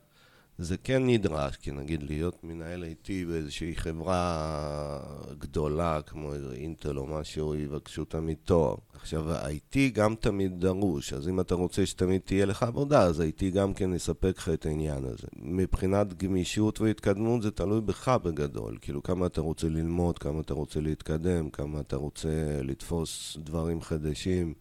זה 0.62 0.77
כן 0.77 1.07
נדרש, 1.07 1.57
כי 1.57 1.70
נגיד 1.70 2.03
להיות 2.03 2.44
מנהל 2.44 2.85
IT 2.85 3.09
באיזושהי 3.29 3.77
חברה 3.77 5.01
גדולה, 5.38 6.01
כמו 6.07 6.33
אינטל 6.53 6.99
או 6.99 7.07
משהו, 7.07 7.55
יבקשו 7.55 8.05
תמיד 8.05 8.37
תואר. 8.44 8.75
עכשיו, 8.94 9.33
ה-IT 9.33 9.77
גם 9.92 10.14
תמיד 10.14 10.61
דרוש, 10.61 11.12
אז 11.12 11.29
אם 11.29 11.40
אתה 11.40 11.55
רוצה 11.55 11.87
שתמיד 11.87 12.20
תהיה 12.25 12.46
לך 12.46 12.62
עבודה, 12.62 13.03
אז 13.03 13.20
ה-IT 13.20 13.55
גם 13.55 13.75
כן 13.75 13.94
יספק 13.94 14.35
לך 14.38 14.49
את 14.49 14.66
העניין 14.66 15.05
הזה. 15.05 15.27
מבחינת 15.37 16.23
גמישות 16.23 16.81
והתקדמות 16.81 17.42
זה 17.42 17.51
תלוי 17.51 17.81
בך 17.81 18.09
בגדול, 18.09 18.79
כאילו 18.81 19.03
כמה 19.03 19.27
אתה 19.27 19.40
רוצה 19.40 19.68
ללמוד, 19.68 20.18
כמה 20.18 20.40
אתה 20.40 20.55
רוצה 20.55 20.81
להתקדם, 20.81 21.51
כמה 21.51 21.81
אתה 21.81 21.96
רוצה 21.96 22.61
לתפוס 22.62 23.37
דברים 23.44 23.83
חדשים. 23.83 24.55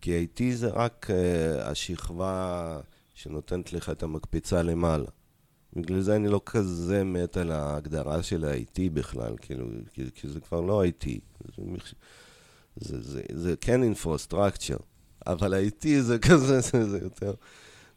כי 0.00 0.26
IT 0.26 0.42
זה 0.54 0.68
רק 0.68 1.06
uh, 1.10 1.62
השכבה... 1.62 2.80
שנותנת 3.14 3.72
לך 3.72 3.90
את 3.90 4.02
המקפצה 4.02 4.62
למעלה. 4.62 5.08
בגלל 5.76 6.00
זה 6.00 6.16
אני 6.16 6.28
לא 6.28 6.40
כזה 6.46 7.04
מת 7.04 7.36
על 7.36 7.50
ההגדרה 7.50 8.22
של 8.22 8.44
ה-IT 8.44 8.80
בכלל, 8.92 9.34
כאילו, 9.40 9.66
כי, 9.92 10.04
כי 10.14 10.28
זה 10.28 10.40
כבר 10.40 10.60
לא 10.60 10.84
IT. 10.84 11.08
זה, 11.56 11.62
זה, 12.76 13.00
זה, 13.00 13.22
זה 13.32 13.54
כן 13.60 13.82
אינפרוסטרקצ'ר, 13.82 14.76
אבל 15.26 15.54
ה-IT 15.54 15.86
זה 16.00 16.18
כזה, 16.18 16.60
זה, 16.60 16.90
זה 16.90 16.98
יותר, 16.98 17.34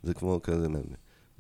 זה 0.04 0.14
כמו 0.14 0.40
כזה 0.44 0.68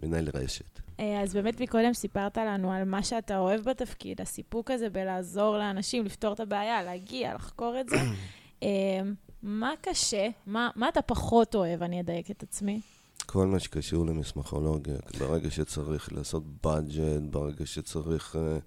מנהל 0.04 0.30
רשת. 0.34 0.80
אה, 1.00 1.22
אז 1.24 1.34
באמת 1.34 1.62
מקודם 1.62 1.94
סיפרת 1.94 2.38
לנו 2.38 2.72
על 2.72 2.84
מה 2.84 3.04
שאתה 3.04 3.38
אוהב 3.38 3.62
בתפקיד, 3.62 4.22
הסיפוק 4.22 4.72
הזה 4.72 4.90
בלעזור 4.90 5.58
לאנשים, 5.58 6.06
לפתור 6.06 6.34
את 6.34 6.40
הבעיה, 6.40 6.84
להגיע, 6.84 7.34
לחקור 7.34 7.80
את 7.80 7.90
זה. 7.90 7.96
אה, 8.64 9.02
מה 9.44 9.74
קשה? 9.82 10.28
מה, 10.48 10.70
מה 10.76 10.90
אתה 10.90 11.02
פחות 11.02 11.56
אוהב? 11.56 11.84
אני 11.84 12.02
אדייק 12.02 12.32
את 12.32 12.44
עצמי. 12.44 12.82
כל 13.26 13.48
מה 13.48 13.60
שקשור 13.60 14.06
למסמכולוגיה, 14.06 14.96
ברגע 15.20 15.52
שצריך 15.52 16.14
לעשות 16.14 16.44
budget, 16.66 17.30
ברגע 17.30 17.66
שצריך 17.66 18.36
uh, 18.36 18.62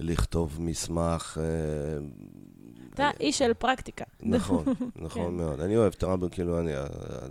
לכתוב 0.00 0.56
מסמך... 0.60 1.38
Uh, 1.38 2.94
אתה 2.94 3.10
איש 3.20 3.38
של 3.38 3.54
פרקטיקה. 3.54 4.04
נכון, 4.22 4.64
נכון 4.96 5.30
כן. 5.30 5.36
מאוד. 5.36 5.60
אני 5.60 5.76
אוהב 5.76 5.92
טראבל, 5.92 6.28
כאילו, 6.30 6.60
אני, 6.60 6.72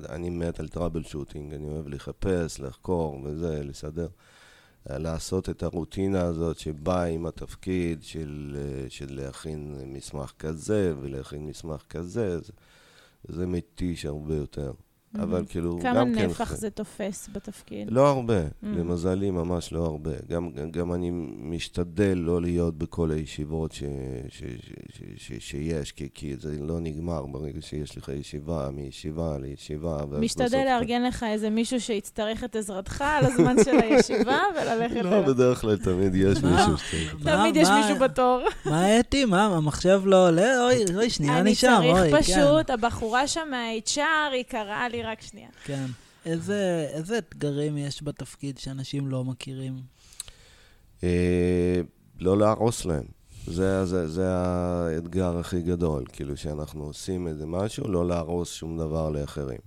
אני 0.09 0.29
מת 0.29 0.59
על 0.59 0.67
טראבל 0.67 1.03
שוטינג, 1.03 1.53
אני 1.53 1.67
אוהב 1.67 1.87
לחפש, 1.87 2.59
לחקור 2.59 3.21
וזה, 3.23 3.63
לסדר. 3.63 4.07
לעשות 4.89 5.49
את 5.49 5.63
הרוטינה 5.63 6.21
הזאת 6.21 6.59
שבאה 6.59 7.03
עם 7.03 7.25
התפקיד 7.25 8.03
של, 8.03 8.57
של 8.89 9.05
להכין 9.09 9.75
מסמך 9.85 10.33
כזה 10.39 10.93
ולהכין 11.01 11.45
מסמך 11.45 11.83
כזה, 11.89 12.39
זה, 12.39 12.51
זה 13.23 13.47
מתיש 13.47 14.05
הרבה 14.05 14.35
יותר. 14.35 14.71
אבל 15.15 15.45
כאילו, 15.49 15.79
גם 15.83 15.95
כן... 15.95 16.15
כמה 16.15 16.27
נפח 16.27 16.55
זה 16.55 16.69
תופס 16.69 17.29
בתפקיד? 17.33 17.87
לא 17.91 18.07
הרבה, 18.07 18.41
למזלי 18.63 19.31
ממש 19.31 19.73
לא 19.73 19.85
הרבה. 19.85 20.11
גם, 20.29 20.49
גם 20.71 20.93
אני 20.93 21.11
משתדל 21.39 22.17
לא 22.17 22.41
להיות 22.41 22.77
בכל 22.77 23.11
הישיבות 23.11 23.71
ש, 23.71 23.83
ש, 24.29 24.43
ש, 24.43 24.43
ש, 24.91 25.01
ש, 25.17 25.31
שיש, 25.39 25.91
כי, 25.91 26.09
כי 26.13 26.35
זה 26.39 26.57
לא 26.59 26.79
נגמר 26.79 27.25
ברגע 27.25 27.61
שיש 27.61 27.97
לך 27.97 28.09
ישיבה, 28.09 28.69
מישיבה 28.73 29.37
לישיבה. 29.37 29.97
משתדל 30.19 30.63
לארגן 30.65 31.03
לך 31.03 31.25
איזה 31.29 31.49
מישהו 31.49 31.81
שיצטרך 31.81 32.43
את 32.43 32.55
עזרתך 32.55 33.03
על 33.07 33.25
הזמן 33.25 33.55
של 33.63 33.79
הישיבה 33.79 34.39
וללכת 34.55 34.95
אליו. 34.97 35.11
לא, 35.11 35.21
בדרך 35.21 35.61
כלל 35.61 35.77
תמיד 35.77 36.15
יש 36.15 36.43
מישהו 36.43 36.77
שצריך. 36.77 37.15
תמיד 37.23 37.55
יש 37.55 37.69
מישהו 37.69 37.95
בתור. 37.99 38.41
מה 38.65 38.99
אתי? 38.99 39.25
מה, 39.25 39.45
המחשב 39.45 40.01
לא 40.05 40.27
עולה? 40.27 40.65
אוי, 40.65 40.95
אוי, 40.95 41.09
שנייה 41.09 41.39
אני 41.39 41.55
שם, 41.55 41.81
אוי, 41.83 41.93
כן. 41.93 41.99
אני 41.99 42.11
צריך 42.11 42.37
פשוט, 42.37 42.69
הבחורה 42.69 43.27
שם 43.27 43.47
מה-HR, 43.49 44.33
היא 44.33 44.43
קראה 44.47 44.89
לי 44.89 44.98
לי 44.99 45.05
רק 45.05 45.21
שנייה. 45.21 45.49
כן. 45.63 45.85
איזה, 46.25 46.87
איזה 46.93 47.17
אתגרים 47.17 47.77
יש 47.77 48.03
בתפקיד 48.03 48.57
שאנשים 48.57 49.07
לא 49.07 49.23
מכירים? 49.23 49.81
אה, 51.03 51.81
לא 52.19 52.37
להרוס 52.37 52.85
להם. 52.85 53.05
זה, 53.47 53.85
זה, 53.85 54.07
זה 54.07 54.29
האתגר 54.29 55.37
הכי 55.37 55.61
גדול, 55.61 56.05
כאילו 56.13 56.37
שאנחנו 56.37 56.83
עושים 56.83 57.27
איזה 57.27 57.45
משהו, 57.45 57.87
לא 57.87 58.07
להרוס 58.07 58.53
שום 58.53 58.77
דבר 58.77 59.09
לאחרים. 59.09 59.59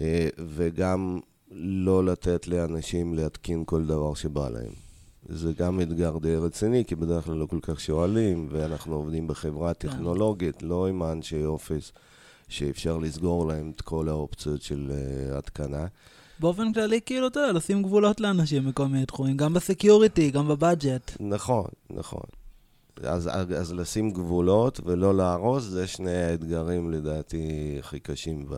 אה, 0.00 0.28
וגם 0.38 1.20
לא 1.50 2.04
לתת 2.04 2.46
לאנשים 2.46 3.14
להתקין 3.14 3.64
כל 3.66 3.86
דבר 3.86 4.14
שבא 4.14 4.48
להם. 4.48 4.72
זה 5.28 5.52
גם 5.52 5.80
אתגר 5.80 6.18
די 6.18 6.36
רציני, 6.36 6.84
כי 6.84 6.94
בדרך 6.94 7.24
כלל 7.24 7.34
לא 7.34 7.46
כל 7.46 7.58
כך 7.62 7.80
שואלים, 7.80 8.48
ואנחנו 8.50 8.94
עובדים 8.94 9.26
בחברה 9.26 9.74
כן. 9.74 9.88
טכנולוגית, 9.88 10.62
לא 10.62 10.88
עם 10.88 11.02
אנשי 11.02 11.44
אופיס. 11.44 11.92
שאפשר 12.52 12.98
לסגור 12.98 13.46
להם 13.46 13.72
את 13.76 13.80
כל 13.80 14.08
האופציות 14.08 14.62
של 14.62 14.90
uh, 14.90 15.38
התקנה. 15.38 15.86
באופן 16.40 16.72
כללי, 16.72 17.00
כאילו, 17.06 17.26
אתה 17.26 17.40
יודע, 17.40 17.52
לשים 17.52 17.82
גבולות 17.82 18.20
לאנשים 18.20 18.68
בכל 18.68 18.86
מיני 18.86 19.06
תחומים, 19.06 19.36
גם 19.36 19.54
בסקיוריטי, 19.54 20.30
גם 20.30 20.48
בבאג'ט. 20.48 21.10
נכון, 21.20 21.68
נכון. 21.90 22.26
אז, 23.04 23.30
אז 23.32 23.72
לשים 23.72 24.10
גבולות 24.10 24.80
ולא 24.84 25.16
להרוס, 25.16 25.64
זה 25.64 25.86
שני 25.86 26.22
האתגרים 26.22 26.90
לדעתי 26.90 27.76
הכי 27.78 28.00
קשים 28.00 28.46
ב, 28.48 28.54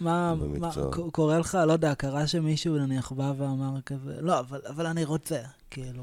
מה, 0.00 0.34
במקצוע. 0.40 0.84
מה, 0.84 1.10
קורה 1.12 1.38
לך, 1.38 1.58
לא 1.66 1.72
יודע, 1.72 1.94
קרה 1.94 2.26
שמישהו 2.26 2.78
נניח 2.78 3.12
בא 3.12 3.32
ואמר 3.36 3.80
כזה, 3.86 4.20
לא, 4.20 4.38
אבל, 4.38 4.60
אבל 4.68 4.86
אני 4.86 5.04
רוצה, 5.04 5.38
כאילו... 5.70 6.02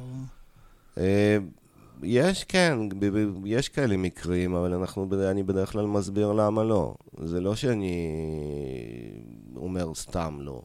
יש, 2.04 2.44
כן, 2.44 2.78
יש 3.46 3.70
כאלה 3.70 3.98
מקרים, 3.98 4.56
אבל 4.56 4.74
אנחנו, 4.74 5.08
אני 5.32 5.44
בדרך 5.44 5.72
כלל 5.72 5.86
מסביר 5.86 6.32
למה 6.32 6.64
לא. 6.64 6.96
זה 7.24 7.42
לא 7.42 7.56
שאני 7.56 7.96
אומר 9.56 9.94
סתם 9.96 10.38
לא. 10.42 10.62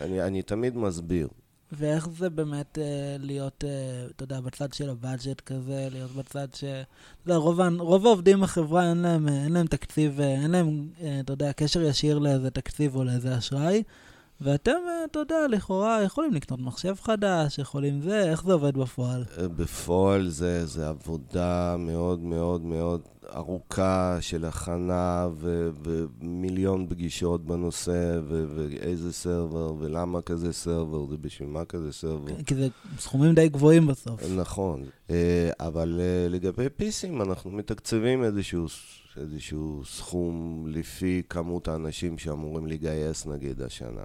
אני, 0.00 0.22
אני 0.22 0.42
תמיד 0.42 0.76
מסביר. 0.76 1.28
ואיך 1.72 2.08
זה 2.08 2.30
באמת 2.30 2.78
אה, 2.78 3.16
להיות, 3.18 3.64
אה, 3.64 4.06
אתה 4.16 4.24
יודע, 4.24 4.40
בצד 4.40 4.72
של 4.72 4.90
הבאג'ט 4.90 5.40
כזה, 5.40 5.88
להיות 5.90 6.10
בצד 6.10 6.48
ש... 6.54 6.64
אתה 6.64 6.84
יודע, 7.26 7.36
רוב, 7.36 7.60
רוב 7.78 8.06
העובדים 8.06 8.40
בחברה 8.40 8.88
אין 8.88 8.96
להם, 8.98 9.28
אין 9.28 9.52
להם 9.52 9.66
תקציב, 9.66 10.20
אה, 10.20 10.26
אין 10.26 10.50
להם, 10.50 10.88
אה, 11.02 11.20
אתה 11.20 11.32
יודע, 11.32 11.52
קשר 11.52 11.82
ישיר 11.82 12.18
לאיזה 12.18 12.50
תקציב 12.50 12.96
או 12.96 13.04
לאיזה 13.04 13.38
אשראי. 13.38 13.82
ואתם, 14.44 14.70
אה, 14.88 15.04
אתה 15.10 15.18
יודע, 15.18 15.46
לכאורה 15.50 16.02
יכולים 16.02 16.34
לקנות 16.34 16.60
מחשב 16.60 16.94
חדש, 17.02 17.58
יכולים 17.58 18.00
זה, 18.00 18.30
איך 18.30 18.44
זה 18.44 18.52
עובד 18.52 18.76
בפועל? 18.76 19.24
אה, 19.38 19.48
בפועל 19.48 20.28
זה, 20.28 20.66
זה 20.66 20.88
עבודה 20.88 21.76
מאוד 21.78 22.20
מאוד 22.20 22.62
מאוד 22.62 23.00
ארוכה 23.34 24.16
של 24.20 24.44
הכנה 24.44 25.28
ו- 25.34 25.70
ומיליון 25.84 26.86
פגישות 26.88 27.46
בנושא, 27.46 28.18
ו- 28.28 28.44
ואיזה 28.54 29.12
סרבר, 29.12 29.74
ולמה 29.78 30.22
כזה 30.22 30.52
סרבר, 30.52 31.06
זה 31.06 31.16
בשביל 31.16 31.48
מה 31.48 31.64
כזה 31.64 31.92
סרבר. 31.92 32.42
כי 32.46 32.54
זה 32.54 32.68
סכומים 32.98 33.34
די 33.34 33.48
גבוהים 33.48 33.86
בסוף. 33.86 34.22
נכון, 34.36 34.84
אה, 35.10 35.50
אבל 35.60 36.00
לגבי 36.28 36.68
פיסים 36.76 37.22
אנחנו 37.22 37.50
מתקצבים 37.50 38.24
איזשהו... 38.24 38.66
איזשהו 39.16 39.82
סכום 39.84 40.64
לפי 40.68 41.22
כמות 41.28 41.68
האנשים 41.68 42.18
שאמורים 42.18 42.66
לגייס 42.66 43.26
נגיד 43.26 43.62
השנה. 43.62 44.04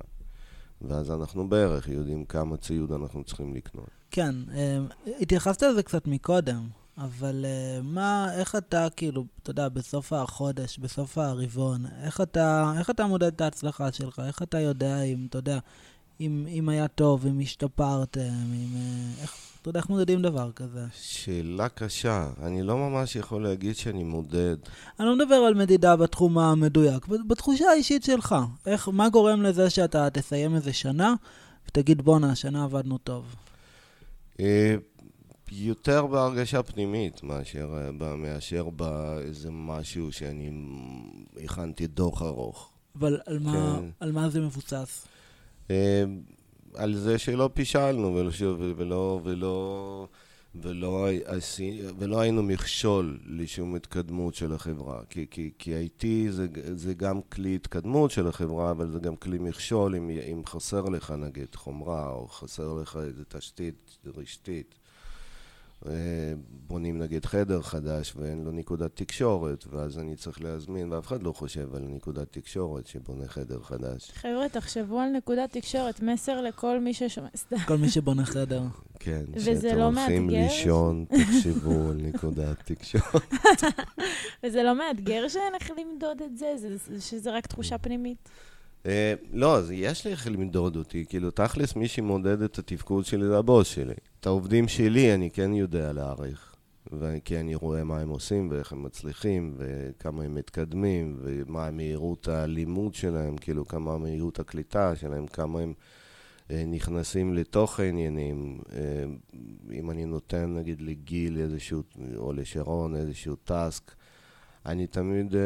ואז 0.82 1.12
אנחנו 1.12 1.50
בערך 1.50 1.88
יודעים 1.88 2.26
כמה 2.26 2.58
ציוד 2.58 2.92
אנחנו 2.92 3.24
צריכים 3.24 3.56
לקנות. 3.56 3.89
כן, 4.12 4.36
אה, 4.54 4.80
התייחסת 5.22 5.63
לזה 5.63 5.84
קצת 5.84 6.08
מקודם, 6.08 6.68
אבל 6.98 7.46
אה, 7.46 7.82
מה, 7.84 8.28
איך 8.34 8.56
אתה, 8.56 8.88
כאילו, 8.96 9.26
אתה 9.44 9.52
יודע, 9.52 9.70
בסוף 9.70 10.13
החודש, 10.13 10.78
בסוף 10.78 11.18
הרבעון, 11.18 11.86
איך 12.04 12.22
אתה, 12.22 12.74
איך 12.80 12.89
אתה 12.89 13.06
מודד 13.08 13.34
את 13.34 13.42
ההצלחה 13.42 13.92
שלך? 13.92 14.22
איך 14.28 14.42
אתה 14.42 14.60
יודע 14.60 15.02
אם, 15.02 15.26
אתה 15.30 15.38
יודע, 15.38 15.60
אם, 16.20 16.46
אם 16.50 16.70
היה 16.70 16.88
טוב, 16.88 17.26
אם 17.26 17.39
השתפרתם, 17.39 18.54
אם... 18.54 18.76
אה, 18.76 19.22
איך, 19.22 19.48
אתה 19.62 19.69
יודע 19.69 19.80
איך 19.80 19.89
מודדים 19.89 20.22
דבר 20.22 20.52
כזה? 20.52 20.86
שאלה 21.02 21.69
קשה. 21.69 22.30
אני 22.43 22.63
לא 22.63 22.78
ממש 22.78 23.15
יכול 23.15 23.43
להגיד 23.43 23.76
שאני 23.76 24.04
מודד. 24.04 24.56
אני 25.00 25.08
לא 25.08 25.15
מדבר 25.15 25.36
על 25.36 25.54
מדידה 25.54 25.95
בתחום 25.95 26.38
המדויק, 26.38 27.08
בתחושה 27.28 27.69
האישית 27.69 28.04
שלך. 28.04 28.36
איך, 28.65 28.89
מה 28.89 29.10
גורם 29.10 29.41
לזה 29.41 29.69
שאתה 29.69 30.10
תסיים 30.10 30.56
איזה 30.56 30.74
שנה 30.74 31.13
ותגיד, 31.67 32.02
בואנה, 32.02 32.32
השנה 32.32 32.63
עבדנו 32.63 32.98
טוב? 32.98 33.36
אה, 34.39 34.76
יותר 35.52 36.06
בהרגשה 36.06 36.63
פנימית 36.63 37.24
מאשר, 37.24 37.91
מאשר 38.17 38.69
באיזה 38.69 39.50
משהו 39.52 40.12
שאני 40.12 40.52
הכנתי 41.43 41.88
דוח 41.88 42.22
ארוך. 42.22 42.72
אבל 42.95 43.19
על 43.26 43.39
מה, 43.39 43.80
כן. 43.80 43.89
על 44.00 44.12
מה 44.12 44.30
זה 44.30 44.41
מבוסס? 44.41 45.08
על 46.73 46.95
זה 46.95 47.17
שלא 47.17 47.49
פישלנו 47.53 48.15
ולא, 48.15 48.32
ולא, 48.77 49.21
ולא, 49.23 50.08
ולא, 50.55 51.08
ולא 51.99 52.19
היינו 52.19 52.43
מכשול 52.43 53.19
לשום 53.25 53.75
התקדמות 53.75 54.36
של 54.36 54.53
החברה. 54.53 55.01
כי, 55.10 55.25
כי, 55.32 55.51
כי 55.60 55.73
IT 55.73 56.05
זה, 56.29 56.47
זה 56.75 56.93
גם 56.93 57.21
כלי 57.21 57.55
התקדמות 57.55 58.12
של 58.12 58.27
החברה, 58.27 58.71
אבל 58.71 58.91
זה 58.91 58.99
גם 58.99 59.15
כלי 59.15 59.38
מכשול 59.39 59.95
אם, 59.95 60.10
אם 60.10 60.41
חסר 60.45 60.84
לך 60.84 61.12
נגיד 61.12 61.55
חומרה, 61.55 62.10
או 62.10 62.27
חסר 62.27 62.73
לך 62.73 62.99
איזו 63.03 63.23
תשתית 63.27 63.97
רשתית. 64.17 64.79
בונים 66.68 66.98
נגיד 66.98 67.26
חדר 67.26 67.62
חדש 67.62 68.13
ואין 68.15 68.44
לו 68.44 68.52
נקודת 68.52 68.96
תקשורת, 68.96 69.65
ואז 69.70 70.00
אני 70.00 70.15
צריך 70.15 70.42
להזמין, 70.42 70.94
ואף 70.94 71.08
אחד 71.08 71.24
לא 71.24 71.32
חושב 71.32 71.76
על 71.76 71.82
נקודת 71.82 72.28
תקשורת 72.32 72.88
שבונה 72.88 73.28
חדר 73.28 73.60
חדש. 73.60 74.12
חבר'ה, 74.12 74.50
תחשבו 74.50 75.00
על 75.00 75.10
נקודת 75.10 75.52
תקשורת, 75.52 76.02
מסר 76.02 76.42
לכל 76.42 76.80
מי 76.80 76.94
ששומע, 76.94 77.28
סתם. 77.36 77.58
כל 77.68 77.78
מי 77.78 77.89
שבונה 77.89 78.26
חדר. 78.26 78.62
כן, 79.00 79.24
וזה 79.34 79.76
לא 79.76 79.92
מאתגר? 79.92 80.08
כשאתם 80.08 80.22
הולכים 80.22 80.30
לישון, 80.30 81.06
תחשבו 81.10 81.89
על 81.89 81.98
נקודת 82.02 82.58
תקשורת. 82.65 83.34
וזה 84.44 84.63
לא 84.63 84.76
מאתגר 84.76 85.28
שאין 85.28 85.54
איך 85.56 85.72
למדוד 85.72 86.22
את 86.22 86.38
זה? 86.38 86.56
שזה 87.00 87.32
רק 87.32 87.48
תחושה 87.48 87.78
פנימית? 87.78 88.30
אה, 88.86 89.13
לא, 89.34 89.58
אז 89.58 89.72
יש 89.72 90.06
לי 90.06 90.12
איך 90.12 90.28
למדוד 90.28 90.76
אותי, 90.76 91.06
כאילו, 91.10 91.32
תכלס, 91.32 91.76
מי 91.76 91.88
שמודד 91.88 92.42
את 92.42 92.60
התפקוד 92.60 93.06
שלי 93.06 93.28
זה 93.28 93.38
הבוס 93.38 93.68
שלי. 93.68 93.94
את 94.19 94.25
העובדים 94.25 94.67
שלי 94.67 95.13
אני 95.13 95.32
כן 95.32 95.53
יודע 95.53 95.93
להעריך. 95.93 96.55
כי 97.25 97.39
אני 97.39 97.55
רואה 97.55 97.84
מה 97.84 97.99
הם 97.99 98.10
עושים 98.10 98.47
ואיך 98.51 98.71
הם 98.71 98.84
מצליחים 98.84 99.55
וכמה 99.58 100.23
הם 100.23 100.36
מתקדמים 100.36 101.17
ומה 101.21 101.71
מהירות 101.71 102.27
הלימוד 102.27 102.93
שלהם, 102.93 103.38
כאילו 103.38 103.67
כמה 103.67 103.97
מהירות 103.97 104.39
הקליטה 104.39 104.95
שלהם, 104.95 105.27
כמה 105.27 105.60
הם 105.60 105.73
אה, 106.51 106.63
נכנסים 106.67 107.34
לתוך 107.34 107.79
העניינים. 107.79 108.60
אה, 108.73 109.03
אם 109.71 109.91
אני 109.91 110.05
נותן 110.05 110.53
נגיד 110.53 110.82
לגיל 110.82 111.38
איזשהו, 111.38 111.84
או 112.17 112.34
לשרון 112.34 112.95
איזשהו 112.95 113.36
טאסק, 113.36 113.91
אני 114.65 114.88
תמיד, 114.88 115.36
אה, 115.36 115.41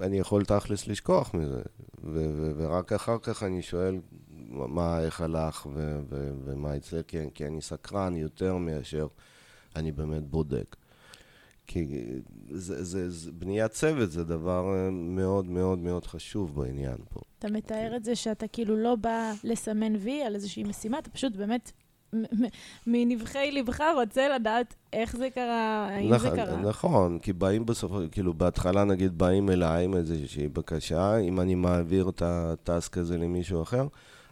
אני 0.00 0.18
יכול 0.18 0.44
תכלס 0.44 0.86
לשכוח 0.86 1.34
מזה, 1.34 1.62
ו- 2.04 2.52
ורק 2.56 2.92
אחר 2.92 3.18
כך 3.22 3.42
אני 3.42 3.62
שואל 3.62 3.98
מה, 4.54 5.00
איך 5.00 5.20
הלך 5.20 5.66
ו- 5.66 6.00
ו- 6.08 6.32
ומה 6.44 6.76
אצלך, 6.76 7.06
כי, 7.08 7.18
כי 7.34 7.46
אני 7.46 7.60
סקרן 7.60 8.16
יותר 8.16 8.56
מאשר 8.56 9.06
אני 9.76 9.92
באמת 9.92 10.22
בודק. 10.22 10.76
כי 11.66 12.04
זה, 12.50 12.84
זה, 12.84 13.10
זה, 13.10 13.32
בניית 13.32 13.72
צוות 13.72 14.10
זה 14.10 14.24
דבר 14.24 14.74
אה, 14.74 14.90
מאוד 14.90 15.46
מאוד 15.46 15.78
מאוד 15.78 16.06
חשוב 16.06 16.54
בעניין 16.54 16.96
פה. 17.08 17.20
אתה 17.38 17.48
מתאר 17.48 17.96
את 17.96 18.04
זה 18.04 18.16
שאתה 18.16 18.48
כאילו 18.48 18.76
לא 18.76 18.96
בא 18.96 19.32
לסמן 19.44 19.96
וי 19.96 20.22
על 20.22 20.34
איזושהי 20.34 20.64
משימה, 20.64 20.98
אתה 20.98 21.10
פשוט 21.10 21.36
באמת 21.36 21.72
מנבחי 22.86 23.50
לבך 23.52 23.80
רוצה 23.94 24.28
לדעת 24.28 24.74
איך 24.92 25.16
זה 25.16 25.30
קרה, 25.30 25.88
האם 25.90 26.12
נכון, 26.12 26.30
זה 26.30 26.36
קרה. 26.36 26.56
נכון, 26.56 27.18
כי 27.18 27.32
באים 27.32 27.66
בסופו, 27.66 28.00
כאילו 28.10 28.34
בהתחלה 28.34 28.84
נגיד 28.84 29.18
באים 29.18 29.50
אליי 29.50 29.84
עם 29.84 29.94
איזושהי 29.94 30.48
בקשה, 30.48 31.16
אם 31.18 31.40
אני 31.40 31.54
מעביר 31.54 32.08
את 32.08 32.22
הטאסק 32.24 32.98
הזה 32.98 33.18
למישהו 33.18 33.62
אחר, 33.62 33.86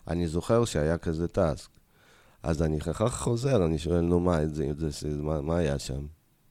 אני 0.09 0.27
זוכר 0.27 0.65
שהיה 0.65 0.99
כזה 0.99 1.29
טאסק. 1.29 1.71
אז 2.43 2.62
אני 2.62 2.79
אחר 2.79 2.93
כך 2.93 3.21
חוזר, 3.21 3.67
אני 3.67 3.79
שואל, 3.79 4.01
נו, 4.01 4.21
מה, 4.21 4.47
זה, 4.47 4.73
זה, 4.79 4.91
זה, 4.91 5.23
מה, 5.23 5.41
מה 5.41 5.57
היה 5.57 5.79
שם? 5.79 6.07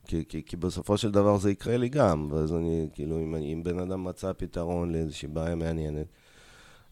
כי, 0.06 0.24
כי, 0.28 0.42
כי 0.46 0.56
בסופו 0.56 0.96
של 0.96 1.10
דבר 1.10 1.38
זה 1.38 1.50
יקרה 1.50 1.76
לי 1.76 1.88
גם, 1.88 2.28
ואז 2.30 2.52
אני, 2.52 2.88
כאילו, 2.92 3.18
אם, 3.18 3.34
אני, 3.34 3.52
אם 3.52 3.62
בן 3.62 3.78
אדם 3.78 4.04
מצא 4.04 4.32
פתרון 4.32 4.92
לאיזושהי 4.92 5.28
בעיה 5.28 5.54
מעניינת, 5.54 6.06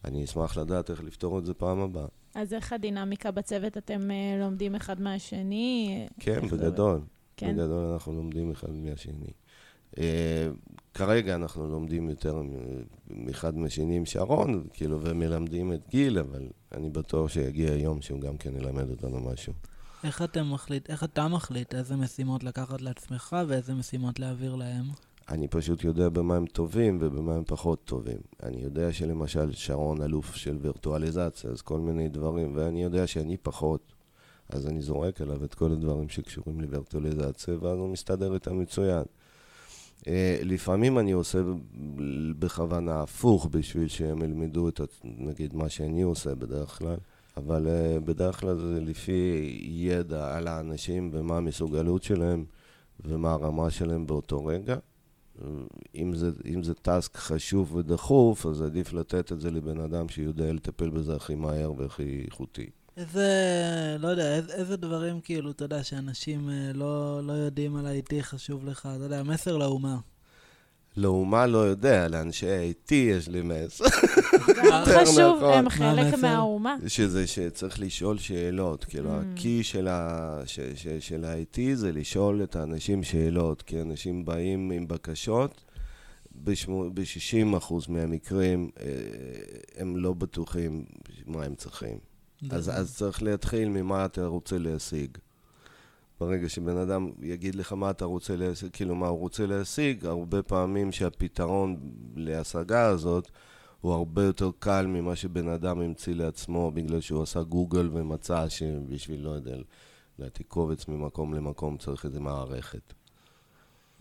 אני 0.05 0.23
אשמח 0.23 0.57
לדעת 0.57 0.89
איך 0.89 1.03
לפתור 1.03 1.39
את 1.39 1.45
זה 1.45 1.53
פעם 1.53 1.79
הבאה. 1.79 2.07
אז 2.35 2.53
איך 2.53 2.73
הדינמיקה 2.73 3.31
בצוות? 3.31 3.77
אתם 3.77 3.99
uh, 4.01 4.39
לומדים 4.39 4.75
אחד 4.75 5.01
מהשני? 5.01 6.07
כן, 6.19 6.47
בגדול. 6.47 7.01
כן? 7.37 7.53
בגדול 7.53 7.85
אנחנו 7.85 8.13
לומדים 8.13 8.51
אחד 8.51 8.71
מהשני. 8.71 9.31
Uh, 9.91 9.99
כרגע 10.93 11.35
אנחנו 11.35 11.69
לומדים 11.69 12.09
יותר 12.09 12.41
מאחד 13.09 13.57
מהשני 13.57 13.97
עם 13.97 14.05
שרון, 14.05 14.63
כאילו, 14.73 14.99
ומלמדים 15.01 15.73
את 15.73 15.81
גיל, 15.89 16.19
אבל 16.19 16.47
אני 16.71 16.89
בטוח 16.89 17.29
שיגיע 17.29 17.73
יום 17.73 18.01
שהוא 18.01 18.21
גם 18.21 18.37
כן 18.37 18.55
ילמד 18.55 18.89
אותנו 18.89 19.19
משהו. 19.19 19.53
איך 20.03 20.21
אתה 20.21 20.43
מחליט, 20.43 20.89
איך 20.89 21.03
אתה 21.03 21.27
מחליט 21.27 21.75
איזה 21.75 21.95
משימות 21.95 22.43
לקחת 22.43 22.81
לעצמך 22.81 23.35
ואיזה 23.47 23.73
משימות 23.73 24.19
להעביר 24.19 24.55
להם? 24.55 24.85
אני 25.29 25.47
פשוט 25.47 25.83
יודע 25.83 26.09
במה 26.09 26.35
הם 26.35 26.45
טובים 26.45 26.97
ובמה 27.01 27.35
הם 27.35 27.43
פחות 27.47 27.85
טובים. 27.85 28.17
אני 28.43 28.61
יודע 28.61 28.93
שלמשל 28.93 29.51
שרון 29.51 30.01
אלוף 30.01 30.35
של 30.35 30.57
וירטואליזציה, 30.61 31.49
אז 31.49 31.61
כל 31.61 31.79
מיני 31.79 32.09
דברים, 32.09 32.51
ואני 32.55 32.83
יודע 32.83 33.07
שאני 33.07 33.37
פחות, 33.37 33.93
אז 34.49 34.67
אני 34.67 34.81
זורק 34.81 35.21
עליו 35.21 35.45
את 35.45 35.53
כל 35.53 35.71
הדברים 35.71 36.09
שקשורים 36.09 36.61
לווירטואליזציה, 36.61 37.53
ואז 37.53 37.77
הוא 37.77 37.89
מסתדר 37.89 38.33
איתם 38.33 38.59
מצוין. 38.59 39.03
Uh, 40.01 40.07
לפעמים 40.43 40.99
אני 40.99 41.11
עושה 41.11 41.41
בכוונה 42.39 43.01
הפוך 43.01 43.47
בשביל 43.51 43.87
שהם 43.87 44.21
ילמדו 44.21 44.69
את, 44.69 44.81
נגיד, 45.03 45.55
מה 45.55 45.69
שאני 45.69 46.01
עושה 46.01 46.35
בדרך 46.35 46.77
כלל. 46.77 46.97
אבל 47.37 47.67
uh, 47.67 47.99
בדרך 47.99 48.39
כלל 48.39 48.57
זה 48.57 48.79
לפי 48.79 49.51
ידע 49.63 50.37
על 50.37 50.47
האנשים 50.47 51.09
ומה 51.13 51.37
המסוגלות 51.37 52.03
שלהם 52.03 52.45
ומה 53.05 53.31
הרמה 53.31 53.69
שלהם 53.69 54.07
באותו 54.07 54.45
רגע. 54.45 54.75
אם 55.95 56.13
זה, 56.15 56.31
אם 56.45 56.63
זה 56.63 56.73
טאסק 56.73 57.17
חשוב 57.17 57.75
ודחוף, 57.75 58.45
אז 58.45 58.61
עדיף 58.61 58.93
לתת 58.93 59.31
את 59.31 59.41
זה 59.41 59.51
לבן 59.51 59.79
אדם 59.79 60.09
שיודע 60.09 60.53
לטפל 60.53 60.89
בזה 60.89 61.15
הכי 61.15 61.35
מהר 61.35 61.71
והכי 61.77 62.21
איכותי. 62.25 62.69
איזה, 63.01 63.97
לא 63.99 64.07
יודע, 64.07 64.35
איזה, 64.35 64.53
איזה 64.53 64.77
דברים 64.77 65.21
כאילו, 65.21 65.51
אתה 65.51 65.65
יודע, 65.65 65.83
שאנשים 65.83 66.49
אה, 66.49 66.71
לא, 66.73 67.21
לא 67.23 67.33
יודעים 67.33 67.75
על 67.75 67.85
ה-IT 67.87 68.13
חשוב 68.21 68.65
לך, 68.65 68.89
אתה 68.95 69.03
יודע, 69.03 69.23
מסר 69.23 69.57
לאומה. 69.57 69.97
לאומה 70.97 71.47
לא 71.47 71.57
יודע, 71.57 72.07
לאנשי 72.07 72.49
ה-IT 72.49 72.93
יש 72.93 73.27
לי 73.27 73.41
מסר. 73.41 73.85
חשוב. 74.95 75.43
הם 75.43 75.69
חלק 75.69 76.13
מהאומה. 76.21 76.75
שזה 76.87 77.27
שצריך 77.27 77.79
לשאול 77.79 78.17
שאלות, 78.17 78.85
כאילו, 78.85 79.09
mm. 79.09 79.23
הקי 79.33 79.63
של 79.63 79.87
ה-IT 81.25 81.59
זה 81.73 81.91
לשאול 81.91 82.43
את 82.43 82.55
האנשים 82.55 83.03
שאלות, 83.03 83.61
כי 83.61 83.81
אנשים 83.81 84.25
באים 84.25 84.71
עם 84.71 84.87
בקשות, 84.87 85.61
ב-60% 86.43 87.73
מהמקרים 87.89 88.69
אה, 88.79 88.85
הם 89.77 89.97
לא 89.97 90.13
בטוחים 90.13 90.85
מה 91.25 91.43
הם 91.43 91.55
צריכים. 91.55 92.10
אז 92.49 92.95
צריך 92.95 93.23
להתחיל 93.23 93.69
ממה 93.69 94.05
אתה 94.05 94.25
רוצה 94.25 94.57
להשיג. 94.57 95.17
ברגע 96.19 96.49
שבן 96.49 96.77
אדם 96.77 97.11
יגיד 97.21 97.55
לך 97.55 97.73
מה 97.73 97.89
אתה 97.89 98.05
רוצה 98.05 98.35
להשיג, 98.35 98.69
כאילו 98.73 98.95
מה 98.95 99.07
הוא 99.07 99.19
רוצה 99.19 99.45
להשיג, 99.45 100.05
הרבה 100.05 100.43
פעמים 100.43 100.91
שהפתרון 100.91 101.75
להשגה 102.15 102.85
הזאת 102.85 103.27
הוא 103.81 103.93
הרבה 103.93 104.23
יותר 104.23 104.51
קל 104.59 104.85
ממה 104.87 105.15
שבן 105.15 105.47
אדם 105.47 105.81
המציא 105.81 106.13
לעצמו 106.13 106.71
בגלל 106.71 107.01
שהוא 107.01 107.23
עשה 107.23 107.43
גוגל 107.43 107.89
ומצא 107.93 108.49
שבשביל, 108.49 109.21
לא 109.21 109.29
יודע, 109.29 109.55
להעתיק 110.19 110.47
קובץ 110.47 110.87
ממקום 110.87 111.33
למקום 111.33 111.77
צריך 111.77 112.05
איזה 112.05 112.19
מערכת. 112.19 112.93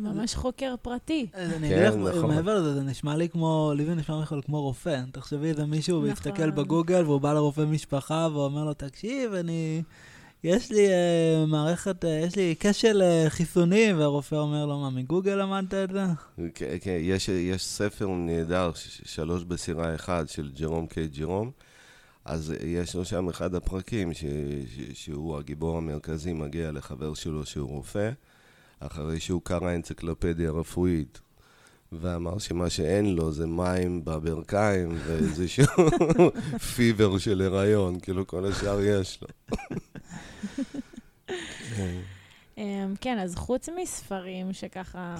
ממש 0.01 0.35
חוקר 0.35 0.75
פרטי. 0.83 1.27
אני 1.35 1.67
אגיד 1.67 1.79
לך, 1.79 1.95
נכון. 2.17 2.35
מעבר 2.35 2.59
לזה, 2.59 2.75
זה 2.75 2.83
נשמע 2.83 3.17
לי 3.17 3.29
כמו, 3.29 3.73
לי 3.77 3.85
זה 3.85 3.95
נשמע 3.95 4.21
לי 4.21 4.43
כמו 4.43 4.63
רופא. 4.63 5.03
תחשבי 5.13 5.49
איזה 5.49 5.67
מישהו, 5.67 6.03
ויסתכל 6.03 6.47
נכון. 6.47 6.65
בגוגל, 6.65 7.05
והוא 7.05 7.21
בא 7.21 7.33
לרופא 7.33 7.61
משפחה, 7.61 8.29
ואומר 8.33 8.65
לו, 8.65 8.75
תקשיב, 8.75 9.35
אני... 9.35 9.83
יש 10.45 10.71
לי 10.71 10.89
uh, 10.89 11.47
מערכת, 11.47 12.05
uh, 12.05 12.07
יש 12.07 12.37
לי 12.37 12.55
כשל 12.61 13.03
uh, 13.03 13.31
חיסוני, 13.31 13.93
והרופא 13.93 14.35
אומר 14.35 14.67
לו, 14.67 14.79
מה, 14.79 14.91
מגוגל 14.91 15.35
למדת 15.35 15.75
את 15.75 15.91
זה? 15.91 16.05
כן, 16.55 16.77
כן, 16.81 16.97
יש, 17.01 17.29
יש 17.29 17.65
ספר 17.65 18.09
נהדר, 18.09 18.71
שלוש 19.05 19.45
בסירה 19.45 19.95
אחד, 19.95 20.29
של 20.29 20.51
ג'רום 20.61 20.87
קיי 20.87 21.09
ג'רום. 21.09 21.51
אז 22.25 22.55
יש 22.65 22.97
לו 22.97 23.05
שם 23.05 23.29
אחד 23.29 23.55
הפרקים, 23.55 24.15
ש, 24.15 24.25
ש, 24.75 25.05
שהוא 25.05 25.39
הגיבור 25.39 25.77
המרכזי, 25.77 26.33
מגיע 26.33 26.73
לחבר 26.73 27.15
שלו 27.15 27.47
שהוא 27.47 27.71
רופא, 27.71 28.11
אחרי 28.81 29.21
שהוא 29.21 29.43
קרא 29.45 29.75
אנציקלופדיה 29.75 30.51
רפואית. 30.51 31.21
ואמר 31.93 32.39
שמה 32.39 32.71
שאין 32.71 33.15
לו 33.15 33.33
זה 33.33 33.47
מים 33.47 34.05
בברכיים 34.05 34.97
ואיזשהו 35.07 35.65
פיבר 36.75 37.19
של 37.19 37.43
הריון, 37.43 38.01
כאילו 38.01 38.27
כל 38.27 38.47
השאר 38.47 38.81
יש 38.81 39.23
לו. 39.23 39.29
אמ, 42.59 42.95
כן, 43.01 43.19
אז 43.19 43.37
חוץ 43.37 43.69
מספרים 43.69 44.53
שככה 44.53 45.15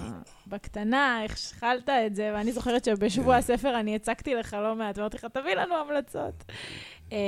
בקטנה 0.47 1.25
הכשלת 1.25 1.89
את 1.89 2.15
זה, 2.15 2.31
ואני 2.35 2.53
זוכרת 2.53 2.85
שבשבוע 2.85 3.35
כן. 3.35 3.39
הספר 3.39 3.81
אני 3.81 3.97
הצגתי 3.97 4.35
לך 4.35 4.55
לא 4.55 4.77
מעט, 4.77 4.99
ואמרתי 4.99 5.17
לך, 5.17 5.25
תביא 5.25 5.55
לנו 5.55 5.75
המלצות. 5.75 6.45
אמ, 7.13 7.19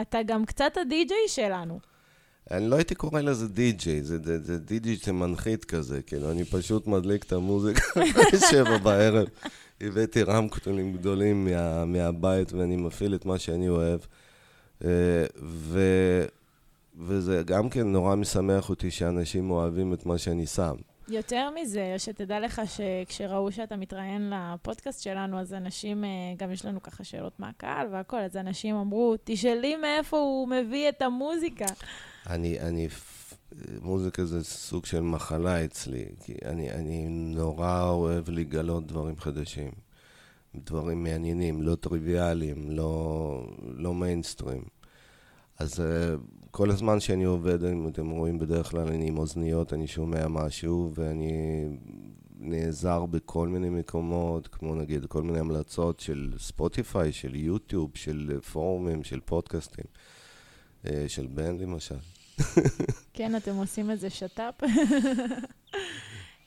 אתה 0.00 0.22
גם 0.22 0.44
קצת 0.44 0.76
הדי-ג'יי 0.76 1.28
שלנו. 1.28 1.91
אני 2.50 2.68
לא 2.68 2.76
הייתי 2.76 2.94
קורא 2.94 3.20
לזה 3.20 3.48
די-ג'יי, 3.48 4.02
זה, 4.02 4.18
זה, 4.22 4.38
זה 4.42 4.58
די-ג'יי 4.58 4.96
שמנחית 4.96 5.64
כזה, 5.64 6.02
כאילו, 6.02 6.30
אני 6.30 6.44
פשוט 6.44 6.86
מדליק 6.86 7.24
את 7.24 7.32
המוזיקה 7.32 8.00
בשבע 8.32 8.78
בערב. 8.78 9.28
הבאתי 9.80 10.22
רמקולים 10.22 10.92
גדולים 10.92 11.44
מה, 11.44 11.84
מהבית 11.84 12.52
ואני 12.52 12.76
מפעיל 12.76 13.14
את 13.14 13.24
מה 13.24 13.38
שאני 13.38 13.68
אוהב. 13.68 14.00
אה, 14.84 15.24
ו... 15.42 15.80
וזה 16.98 17.42
גם 17.46 17.70
כן 17.70 17.92
נורא 17.92 18.14
משמח 18.14 18.70
אותי 18.70 18.90
שאנשים 18.90 19.50
אוהבים 19.50 19.92
את 19.92 20.06
מה 20.06 20.18
שאני 20.18 20.46
שם. 20.46 20.74
יותר 21.08 21.48
מזה, 21.50 21.94
שתדע 21.98 22.40
לך 22.40 22.62
שכשראו 22.66 23.52
שאתה 23.52 23.76
מתראיין 23.76 24.32
לפודקאסט 24.32 25.02
שלנו, 25.02 25.40
אז 25.40 25.54
אנשים, 25.54 26.04
אה, 26.04 26.10
גם 26.36 26.52
יש 26.52 26.64
לנו 26.64 26.82
ככה 26.82 27.04
שאלות 27.04 27.40
מהקהל 27.40 27.86
והכל, 27.90 28.16
אז 28.16 28.36
אנשים 28.36 28.76
אמרו, 28.76 29.14
תשאלי 29.24 29.76
מאיפה 29.76 30.18
הוא 30.18 30.48
מביא 30.48 30.88
את 30.88 31.02
המוזיקה. 31.02 31.66
אני, 32.26 32.60
אני, 32.60 32.88
מוזיקה 33.82 34.24
זה 34.24 34.44
סוג 34.44 34.86
של 34.86 35.00
מחלה 35.00 35.64
אצלי, 35.64 36.04
כי 36.24 36.34
אני, 36.44 36.72
אני 36.72 37.06
נורא 37.08 37.90
אוהב 37.90 38.30
לגלות 38.30 38.86
דברים 38.86 39.16
חדשים. 39.16 39.70
דברים 40.54 41.02
מעניינים, 41.02 41.62
לא 41.62 41.74
טריוויאליים, 41.74 42.70
לא, 42.70 43.46
לא 43.62 43.94
מיינסטרים. 43.94 44.62
אז 45.58 45.80
uh, 45.80 45.82
כל 46.50 46.70
הזמן 46.70 47.00
שאני 47.00 47.24
עובד, 47.24 47.64
אם 47.64 47.88
אתם 47.88 48.10
רואים, 48.10 48.38
בדרך 48.38 48.70
כלל 48.70 48.88
אני 48.88 49.08
עם 49.08 49.18
אוזניות, 49.18 49.72
אני 49.72 49.86
שומע 49.86 50.28
משהו, 50.28 50.92
ואני 50.94 51.64
נעזר 52.38 53.06
בכל 53.06 53.48
מיני 53.48 53.70
מקומות, 53.70 54.48
כמו 54.48 54.74
נגיד 54.74 55.06
כל 55.06 55.22
מיני 55.22 55.38
המלצות 55.38 56.00
של 56.00 56.32
ספוטיפיי, 56.38 57.12
של 57.12 57.34
יוטיוב, 57.34 57.90
של 57.94 58.40
פורומים, 58.52 59.04
של 59.04 59.20
פודקאסטים, 59.20 59.84
של 61.08 61.26
בן 61.26 61.56
למשל. 61.58 61.94
כן, 63.14 63.36
אתם 63.36 63.54
עושים 63.56 63.90
איזה 63.90 64.10
שת"פ. 64.10 64.62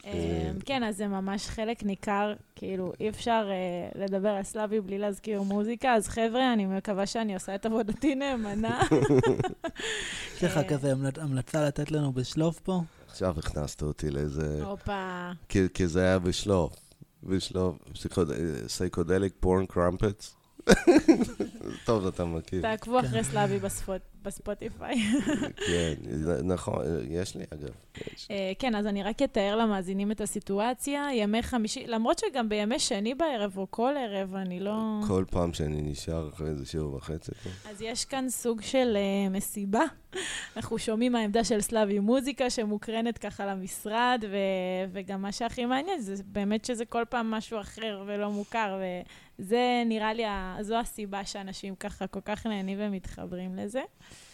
אה, 0.06 0.12
אמ, 0.50 0.60
כן, 0.64 0.82
אז 0.82 0.96
זה 0.96 1.06
ממש 1.06 1.46
חלק 1.48 1.82
ניכר, 1.82 2.32
כאילו, 2.56 2.92
אי 3.00 3.08
אפשר 3.08 3.48
אה, 3.50 4.04
לדבר 4.04 4.28
על 4.28 4.42
סלאבי 4.42 4.80
בלי 4.80 4.98
להזכיר 4.98 5.42
מוזיקה, 5.42 5.94
אז 5.94 6.08
חבר'ה, 6.08 6.52
אני 6.52 6.66
מקווה 6.66 7.06
שאני 7.06 7.34
עושה 7.34 7.54
את 7.54 7.66
עבודתי 7.66 8.14
נאמנה. 8.14 8.82
יש 10.36 10.44
לך 10.44 10.56
אה, 10.56 10.64
כזה 10.68 10.92
המלצ- 10.92 11.20
המלצה 11.22 11.64
לתת 11.66 11.90
לנו 11.90 12.12
בשלוף 12.12 12.58
פה? 12.60 12.80
עכשיו 13.08 13.34
הכנסת 13.38 13.82
אותי 13.82 14.10
לאיזה... 14.10 14.64
הופה. 14.64 15.30
כי, 15.48 15.58
כי 15.74 15.86
זה 15.86 16.00
היה 16.02 16.18
בשלוף. 16.18 16.72
בשלוף, 17.22 17.76
Psychedelic 18.68 19.32
Porn 19.40 19.66
Crumpets. 19.66 20.34
טוב, 21.84 22.06
אתה 22.06 22.24
מכיר. 22.24 22.62
תעקבו 22.62 22.98
כן. 23.00 23.06
אחרי 23.06 23.24
סלאבי 23.24 23.58
בספוט- 23.58 24.15
בספוטיפיי. 24.26 24.94
כן, 25.66 25.94
נכון, 26.44 26.84
יש 27.10 27.36
לי 27.36 27.44
אגב. 27.54 27.70
יש. 28.14 28.28
אה, 28.30 28.52
כן, 28.58 28.74
אז 28.74 28.86
אני 28.86 29.02
רק 29.02 29.22
אתאר 29.22 29.56
למאזינים 29.56 30.12
את 30.12 30.20
הסיטואציה. 30.20 31.08
ימי 31.14 31.42
חמישי, 31.42 31.86
למרות 31.86 32.18
שגם 32.18 32.48
בימי 32.48 32.78
שני 32.78 33.14
בערב 33.14 33.58
או 33.58 33.66
כל 33.70 33.94
ערב, 33.98 34.34
אני 34.34 34.60
לא... 34.60 35.00
כל 35.08 35.24
פעם 35.30 35.52
שאני 35.52 35.82
נשאר 35.82 36.28
אחרי 36.28 36.48
איזה 36.48 36.66
שבע 36.66 36.96
וחצי. 36.96 37.32
כן. 37.32 37.70
אז 37.70 37.82
יש 37.82 38.04
כאן 38.04 38.28
סוג 38.28 38.60
של 38.62 38.96
אה, 38.96 39.32
מסיבה. 39.32 39.82
אנחנו 40.56 40.78
שומעים 40.78 41.12
מהעמדה 41.12 41.44
של 41.44 41.60
סלאבי 41.60 41.98
מוזיקה 41.98 42.50
שמוקרנת 42.50 43.18
ככה 43.18 43.46
למשרד, 43.46 44.24
ו- 44.30 44.90
וגם 44.92 45.22
מה 45.22 45.32
שהכי 45.32 45.64
מעניין 45.64 46.00
זה 46.00 46.14
באמת 46.26 46.64
שזה 46.64 46.84
כל 46.84 47.02
פעם 47.08 47.30
משהו 47.30 47.60
אחר 47.60 48.02
ולא 48.06 48.30
מוכר, 48.30 48.80
וזה 49.38 49.82
נראה 49.86 50.12
לי, 50.12 50.24
ה- 50.24 50.56
זו 50.60 50.76
הסיבה 50.76 51.24
שאנשים 51.24 51.74
ככה 51.74 52.06
כל 52.06 52.20
כך 52.24 52.46
נהנים 52.46 52.78
ומתחברים 52.80 53.56
לזה. 53.56 53.82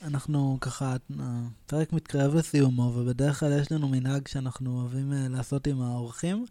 אנחנו 0.02 0.58
ככה, 0.60 0.96
הפרק 1.18 1.92
מתקרב 1.92 2.34
לסיומו, 2.34 2.82
ובדרך 2.82 3.40
כלל 3.40 3.60
יש 3.60 3.72
לנו 3.72 3.88
מנהג 3.88 4.28
שאנחנו 4.28 4.80
אוהבים 4.80 5.12
אה, 5.12 5.28
לעשות 5.28 5.66
עם 5.66 5.82
האורחים, 5.82 6.46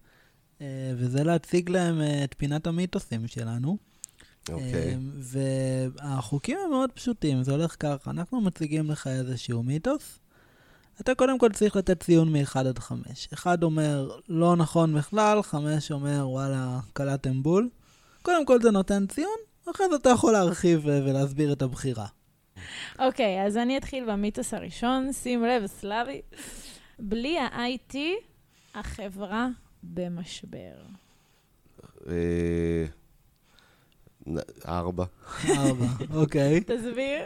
אה, 0.61 0.93
וזה 0.97 1.23
להציג 1.23 1.69
להם 1.69 2.01
אה, 2.01 2.23
את 2.23 2.35
פינת 2.37 2.67
המיתוסים 2.67 3.27
שלנו. 3.27 3.77
אוקיי. 4.49 4.73
אה, 4.73 4.97
והחוקים 5.97 6.57
הם 6.65 6.69
מאוד 6.69 6.91
פשוטים, 6.91 7.43
זה 7.43 7.51
הולך 7.51 7.75
ככה, 7.79 8.11
אנחנו 8.11 8.41
מציגים 8.41 8.91
לך 8.91 9.07
איזשהו 9.07 9.63
מיתוס. 9.63 10.19
אתה 11.01 11.15
קודם 11.15 11.39
כל 11.39 11.49
צריך 11.49 11.75
לתת 11.75 12.03
ציון 12.03 12.33
מ-1 12.33 12.59
עד 12.59 12.79
5. 12.79 13.27
1 13.33 13.63
אומר 13.63 14.17
לא 14.29 14.55
נכון 14.55 14.95
בכלל, 14.95 15.43
5 15.43 15.91
אומר 15.91 16.29
וואלה, 16.29 16.79
קלעתם 16.93 17.43
בול. 17.43 17.69
קודם 18.21 18.45
כל 18.45 18.61
זה 18.61 18.71
נותן 18.71 19.07
ציון, 19.07 19.37
אחרי 19.71 19.89
זה 19.89 19.95
אתה 19.95 20.09
יכול 20.09 20.33
להרחיב 20.33 20.81
ולהסביר 20.85 21.53
את 21.53 21.61
הבחירה. 21.61 22.05
אוקיי, 23.05 23.45
אז 23.45 23.57
אני 23.57 23.77
אתחיל 23.77 24.11
במיתוס 24.11 24.53
הראשון. 24.53 25.13
שים 25.13 25.45
לב, 25.45 25.65
סלאבי, 25.65 26.21
בלי 26.99 27.39
ה-IT, 27.39 27.95
החברה 28.75 29.47
במשבר. 29.83 30.75
ארבע. 34.67 35.05
4, 35.49 35.85
אוקיי. 36.13 36.61
תסביר. 36.61 37.21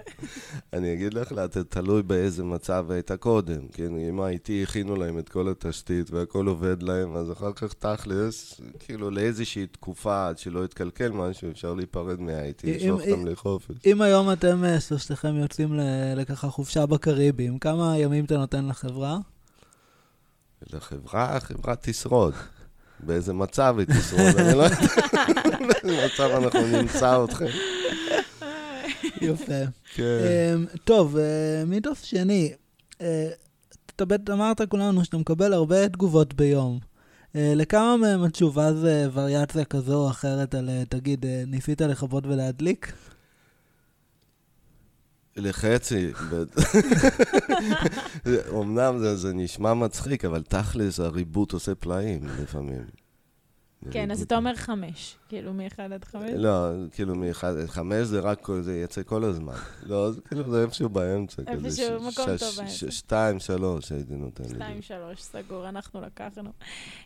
אני 0.74 0.94
אגיד 0.94 1.14
לך, 1.14 1.32
אתה 1.46 1.64
תלוי 1.64 2.04
באיזה 2.04 2.44
מצב 2.44 2.86
היית 2.92 3.12
קודם, 3.12 3.68
כן? 3.74 3.98
אם 4.10 4.20
ה-IT 4.20 4.50
הכינו 4.64 4.96
להם 4.96 5.20
את 5.20 5.30
כל 5.30 5.50
התשתית 5.50 6.12
והכל 6.12 6.48
עובד 6.48 6.84
להם, 6.84 7.16
אז 7.16 7.32
אחר 7.32 7.54
כך 7.54 7.74
תכלס, 7.74 8.62
כאילו 8.80 9.12
לאיזושהי 9.12 9.68
תקופה 9.68 10.28
עד 10.28 10.38
שלא 10.38 10.66
יתקלקל 10.66 11.10
משהו, 11.10 11.52
אפשר 11.52 11.74
להיפרד 11.74 12.20
מה-IT, 12.22 12.62
לשלוח 12.68 13.02
אם- 13.06 13.12
אותם 13.12 13.26
לחופש. 13.28 13.76
אם 13.86 14.02
היום 14.02 14.32
אתם 14.32 14.64
אה, 14.64 14.80
שלושתכם 14.80 15.36
יוצאים 15.36 15.74
לככה 16.16 16.50
חופשה 16.50 16.86
בקריבים, 16.86 17.60
כמה 17.60 17.98
ימים 17.98 18.26
אתה 18.26 18.38
נותן 18.38 18.66
לחברה? 18.68 19.18
לחברה, 20.74 21.36
החברה 21.36 21.76
תשרוד. 21.76 22.34
באיזה 23.00 23.34
מצב 23.34 23.76
היא 23.78 23.88
תשרוד, 23.88 24.36
אני 24.38 24.58
לא 24.58 24.64
יודע 24.64 24.78
באיזה 25.68 26.06
מצב 26.06 26.44
אנחנו 26.44 26.68
נמצא 26.68 27.24
אתכם. 27.24 27.46
יפה. 29.22 29.64
כן. 29.94 30.04
אמ, 30.56 30.66
טוב, 30.84 31.18
אה, 31.18 31.66
מיתוס 31.66 32.02
שני, 32.02 32.54
אה, 33.02 33.30
אתה 33.96 34.06
בטח 34.06 34.34
אמרת 34.34 34.62
כולנו 34.70 35.06
שאתה 35.06 35.18
מקבל 35.18 35.54
הרבה 35.54 35.90
תגובות 35.90 36.34
ביום. 36.34 36.80
אה, 37.36 37.54
לכמה 37.56 37.98
מהם 37.98 38.24
התשובה 38.24 38.74
זה 38.74 39.08
וריאציה 39.14 39.66
כזו 39.66 39.96
או 39.96 40.10
אחרת 40.10 40.56
על, 40.56 40.70
תגיד, 40.90 41.26
ניסית 41.48 41.82
לכבות 41.82 42.26
ולהדליק? 42.28 42.94
לחצי. 45.36 46.12
אמנם 48.62 48.98
זה, 49.00 49.16
זה 49.16 49.34
נשמע 49.34 49.74
מצחיק, 49.74 50.26
אבל 50.26 50.44
תכלס 50.44 51.00
הריבוט 51.00 51.52
עושה 51.54 51.76
פלאים 51.76 52.22
לפעמים. 52.44 52.82
כן, 53.92 54.12
אז 54.12 54.22
אתה 54.22 54.38
אומר 54.38 54.56
חמש, 54.56 55.16
כאילו 55.30 55.54
מאחד 55.54 55.92
עד 55.92 56.06
חמש. 56.06 56.30
לא, 56.36 56.70
כאילו 56.92 57.16
מאחד, 57.16 57.54
חמש 57.68 58.08
זה 58.08 58.20
רק, 58.20 58.42
כל- 58.42 58.62
זה 58.62 58.78
יצא 58.80 59.04
כל 59.04 59.24
הזמן. 59.24 59.54
לא, 59.84 60.12
זה 60.12 60.22
כאילו 60.22 60.52
זה 60.52 60.62
איפשהו 60.62 60.90
באמצע. 60.90 61.42
איפשהו, 61.48 62.00
מקום 62.02 62.26
טוב 62.26 62.56
באמצע. 62.58 62.92
שתיים, 62.92 63.40
שלוש 63.40 63.92
הייתי 63.92 64.16
נותן 64.16 64.44
לי. 64.44 64.50
שתיים, 64.50 64.82
שלוש, 64.82 65.22
סגור, 65.22 65.70
אנחנו 65.70 66.02
לקחנו. 66.02 66.50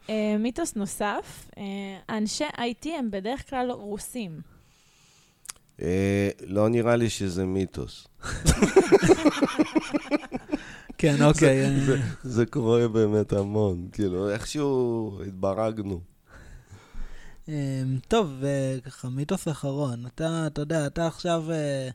אה, 0.10 0.36
מיתוס 0.40 0.76
נוסף, 0.76 1.50
אה, 1.58 2.18
אנשי 2.18 2.46
IT 2.58 2.88
הם 3.00 3.12
בדרך 3.12 3.50
כלל 3.50 3.72
רוסים. 3.72 4.42
אה, 5.82 6.30
לא 6.46 6.70
נראה 6.70 6.96
לי 6.96 7.10
שזה 7.10 7.46
מיתוס. 7.46 8.08
כן, 10.98 11.24
אוקיי. 11.24 11.66
אה, 11.66 11.80
זה- 12.24 12.46
קורה 12.46 12.88
באמת 12.88 13.34
המון, 13.34 13.88
כאילו, 13.92 14.30
איכשהו 14.30 15.20
התברגנו. 15.28 16.00
אמ, 17.48 17.54
טוב, 18.08 18.34
וככה, 18.42 19.10
מיתוס 19.10 19.48
אחרון. 19.48 20.06
אתה, 20.16 20.44
אתה 20.48 20.62
יודע, 20.62 20.86
אתה 20.88 21.08
עכשיו... 21.08 21.44
אה, 21.52 21.90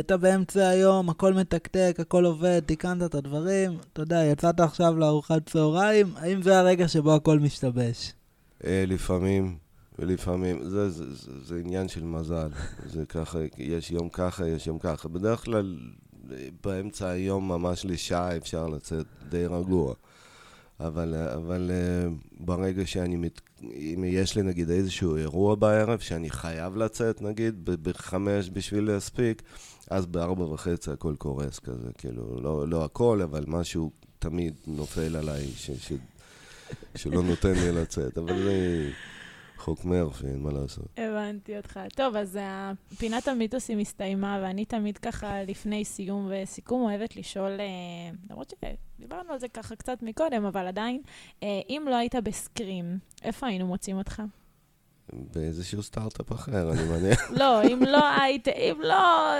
אתה 0.00 0.16
באמצע 0.16 0.68
היום, 0.68 1.10
הכל 1.10 1.34
מתקתק, 1.34 1.96
הכל 1.98 2.24
עובד, 2.24 2.60
תיקנת 2.66 3.02
את 3.02 3.14
הדברים, 3.14 3.78
אתה 3.92 4.02
יודע, 4.02 4.24
יצאת 4.24 4.60
עכשיו 4.60 4.96
לארוחת 4.98 5.48
צהריים, 5.50 6.06
האם 6.16 6.42
זה 6.42 6.58
הרגע 6.58 6.88
שבו 6.88 7.14
הכל 7.14 7.38
משתבש? 7.38 8.12
אה, 8.66 8.84
לפעמים, 8.86 9.56
ולפעמים, 9.98 10.64
זה, 10.64 10.90
זה, 10.90 11.14
זה, 11.14 11.30
זה 11.44 11.60
עניין 11.64 11.88
של 11.88 12.04
מזל. 12.04 12.48
זה 12.86 13.06
ככה, 13.06 13.38
יש 13.58 13.90
יום 13.90 14.08
ככה, 14.08 14.48
יש 14.48 14.66
יום 14.66 14.78
ככה. 14.78 15.08
בדרך 15.08 15.44
כלל, 15.44 15.78
באמצע 16.64 17.08
היום, 17.08 17.48
ממש 17.48 17.84
לשעה, 17.84 18.36
אפשר 18.36 18.68
לצאת 18.68 19.06
די 19.28 19.46
רגוע. 19.46 19.94
אבל, 20.80 21.14
אבל 21.14 21.70
ברגע 22.40 22.86
שאני, 22.86 23.16
מת, 23.16 23.40
אם 23.62 24.04
יש 24.06 24.36
לי 24.36 24.42
נגיד 24.42 24.70
איזשהו 24.70 25.16
אירוע 25.16 25.54
בערב, 25.54 25.98
שאני 25.98 26.30
חייב 26.30 26.76
לצאת, 26.76 27.22
נגיד, 27.22 27.64
בחמש 27.64 28.50
בשביל 28.52 28.84
להספיק, 28.84 29.42
אז 29.90 30.06
בארבע 30.06 30.44
וחצי 30.44 30.90
הכל 30.90 31.14
קורס 31.18 31.58
כזה, 31.58 31.88
כאילו, 31.98 32.40
לא, 32.40 32.68
לא 32.68 32.84
הכל, 32.84 33.20
אבל 33.22 33.44
משהו 33.46 33.90
תמיד 34.18 34.54
נופל 34.66 35.16
עליי, 35.16 35.46
ש, 35.56 35.70
ש, 35.70 35.92
שלא 36.94 37.22
נותן 37.22 37.52
לי 37.52 37.72
לצאת, 37.72 38.18
אבל 38.18 38.42
זה 38.42 38.90
חוק 39.56 39.84
מרפי, 39.84 40.26
אין 40.26 40.42
מה 40.42 40.52
לעשות. 40.52 40.86
הבנתי 40.96 41.56
אותך. 41.56 41.80
טוב, 41.94 42.16
אז 42.16 42.38
פינת 42.98 43.28
המיתוסים 43.28 43.78
הסתיימה, 43.78 44.38
ואני 44.42 44.64
תמיד 44.64 44.98
ככה 44.98 45.42
לפני 45.42 45.84
סיום 45.84 46.30
וסיכום 46.30 46.82
אוהבת 46.82 47.16
לשאול, 47.16 47.60
אה, 47.60 47.66
למרות 48.30 48.52
שדיברנו 48.98 49.32
על 49.32 49.38
זה 49.38 49.48
ככה 49.48 49.76
קצת 49.76 49.98
מקודם, 50.02 50.44
אבל 50.44 50.66
עדיין, 50.66 51.02
אה, 51.42 51.60
אם 51.68 51.86
לא 51.90 51.96
היית 51.96 52.14
בסקרים, 52.14 52.98
איפה 53.22 53.46
היינו 53.46 53.66
מוצאים 53.66 53.98
אותך? 53.98 54.22
באיזשהו 55.12 55.82
סטארט-אפ 55.82 56.32
אחר, 56.32 56.72
אני 56.72 56.82
מניח. 56.82 57.30
לא, 57.30 57.62
אם 57.62 57.82
לא 57.88 58.08
היית, 58.20 58.48
אם 58.48 58.76
לא, 58.82 59.34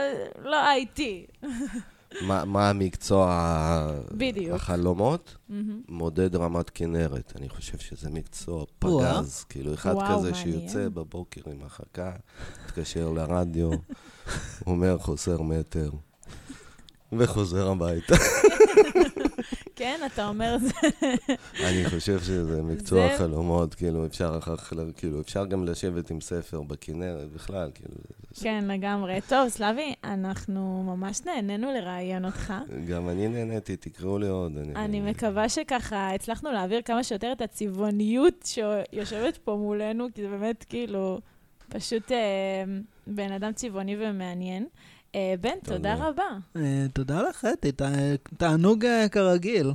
לא 0.45 0.69
הייתי. 0.69 1.27
מה, 2.23 2.45
מה 2.45 2.71
המקצוע 2.71 3.91
בדיוק. 4.11 4.55
החלומות? 4.55 5.37
מהמם. 5.49 5.81
מודד 5.89 6.37
רמת 6.37 6.71
כנרת. 6.71 7.33
אני 7.37 7.49
חושב 7.49 7.79
שזה 7.79 8.11
מקצוע. 8.11 8.65
פגז. 8.79 9.45
כאילו, 9.49 9.75
אחד 9.75 9.95
וואו, 9.95 10.19
כזה 10.19 10.31
מעניין. 10.33 10.61
שיוצא 10.61 10.89
בבוקר 10.89 11.41
עם 11.47 11.63
החכה, 11.65 12.13
מתקשר 12.65 13.11
לרדיו, 13.11 13.71
אומר 14.67 14.99
חוסר 14.99 15.43
מטר, 15.43 15.91
וחוזר 17.13 17.71
הביתה. 17.71 18.15
כן, 19.77 20.01
אתה 20.07 20.29
אומר 20.29 20.57
זה. 20.59 20.73
אני 21.69 21.85
חושב 21.91 22.21
שזה 22.21 22.63
מקצוע 22.63 23.19
חלומות, 23.19 23.75
כאילו, 23.75 24.07
אפשר 24.07 24.39
אחר 24.39 24.57
כך, 24.57 24.73
כאילו, 24.97 25.21
אפשר 25.21 25.45
גם 25.47 25.65
לשבת 25.65 26.11
עם 26.11 26.21
ספר 26.21 26.63
בכנרת 26.63 27.33
בכלל, 27.33 27.71
כאילו, 27.75 27.95
כן, 28.43 28.65
לגמרי. 28.69 29.21
טוב, 29.29 29.49
סלאבי, 29.49 29.95
אנחנו 30.05 30.83
ממש 30.87 31.21
נהנינו 31.25 31.73
לראיין 31.73 32.25
אותך. 32.25 32.55
גם 32.89 33.09
אני 33.09 33.29
נהניתי, 33.29 33.77
תקראו 33.77 34.19
לי 34.19 34.29
עוד. 34.29 34.53
אני 34.77 35.01
מקווה 35.01 35.49
שככה 35.49 36.15
הצלחנו 36.15 36.53
להעביר 36.53 36.83
כמה 36.83 37.05
שיותר 37.05 37.33
את 37.33 37.41
הצבעוניות 37.41 38.35
שיושבת 38.45 39.37
פה 39.37 39.57
מולנו, 39.57 40.07
כי 40.15 40.23
זה 40.23 40.29
באמת 40.29 40.65
כאילו 40.69 41.21
פשוט 41.69 42.13
אה, 42.13 42.65
בן 43.07 43.33
אדם 43.33 43.53
צבעוני 43.53 43.97
ומעניין. 43.99 44.67
אה, 45.15 45.35
בן, 45.41 45.59
תודה. 45.65 45.95
רבה. 45.95 46.23
אה, 46.57 46.87
תודה 46.93 47.23
לך, 47.23 47.47
אתי, 47.53 47.73
תענוג 48.37 48.85
אה, 48.85 49.09
כרגיל. 49.09 49.73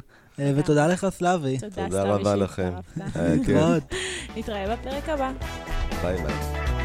ותודה 0.56 0.88
לך, 0.88 1.08
סלאבי. 1.10 1.58
תודה, 1.60 2.04
רבה 2.04 2.36
לכם. 2.36 2.74
מאוד. 3.54 3.84
נתראה 4.38 4.76
בפרק 4.76 5.10
הבא. 5.10 5.32
ביי 6.02 6.18
ביי. 6.18 6.79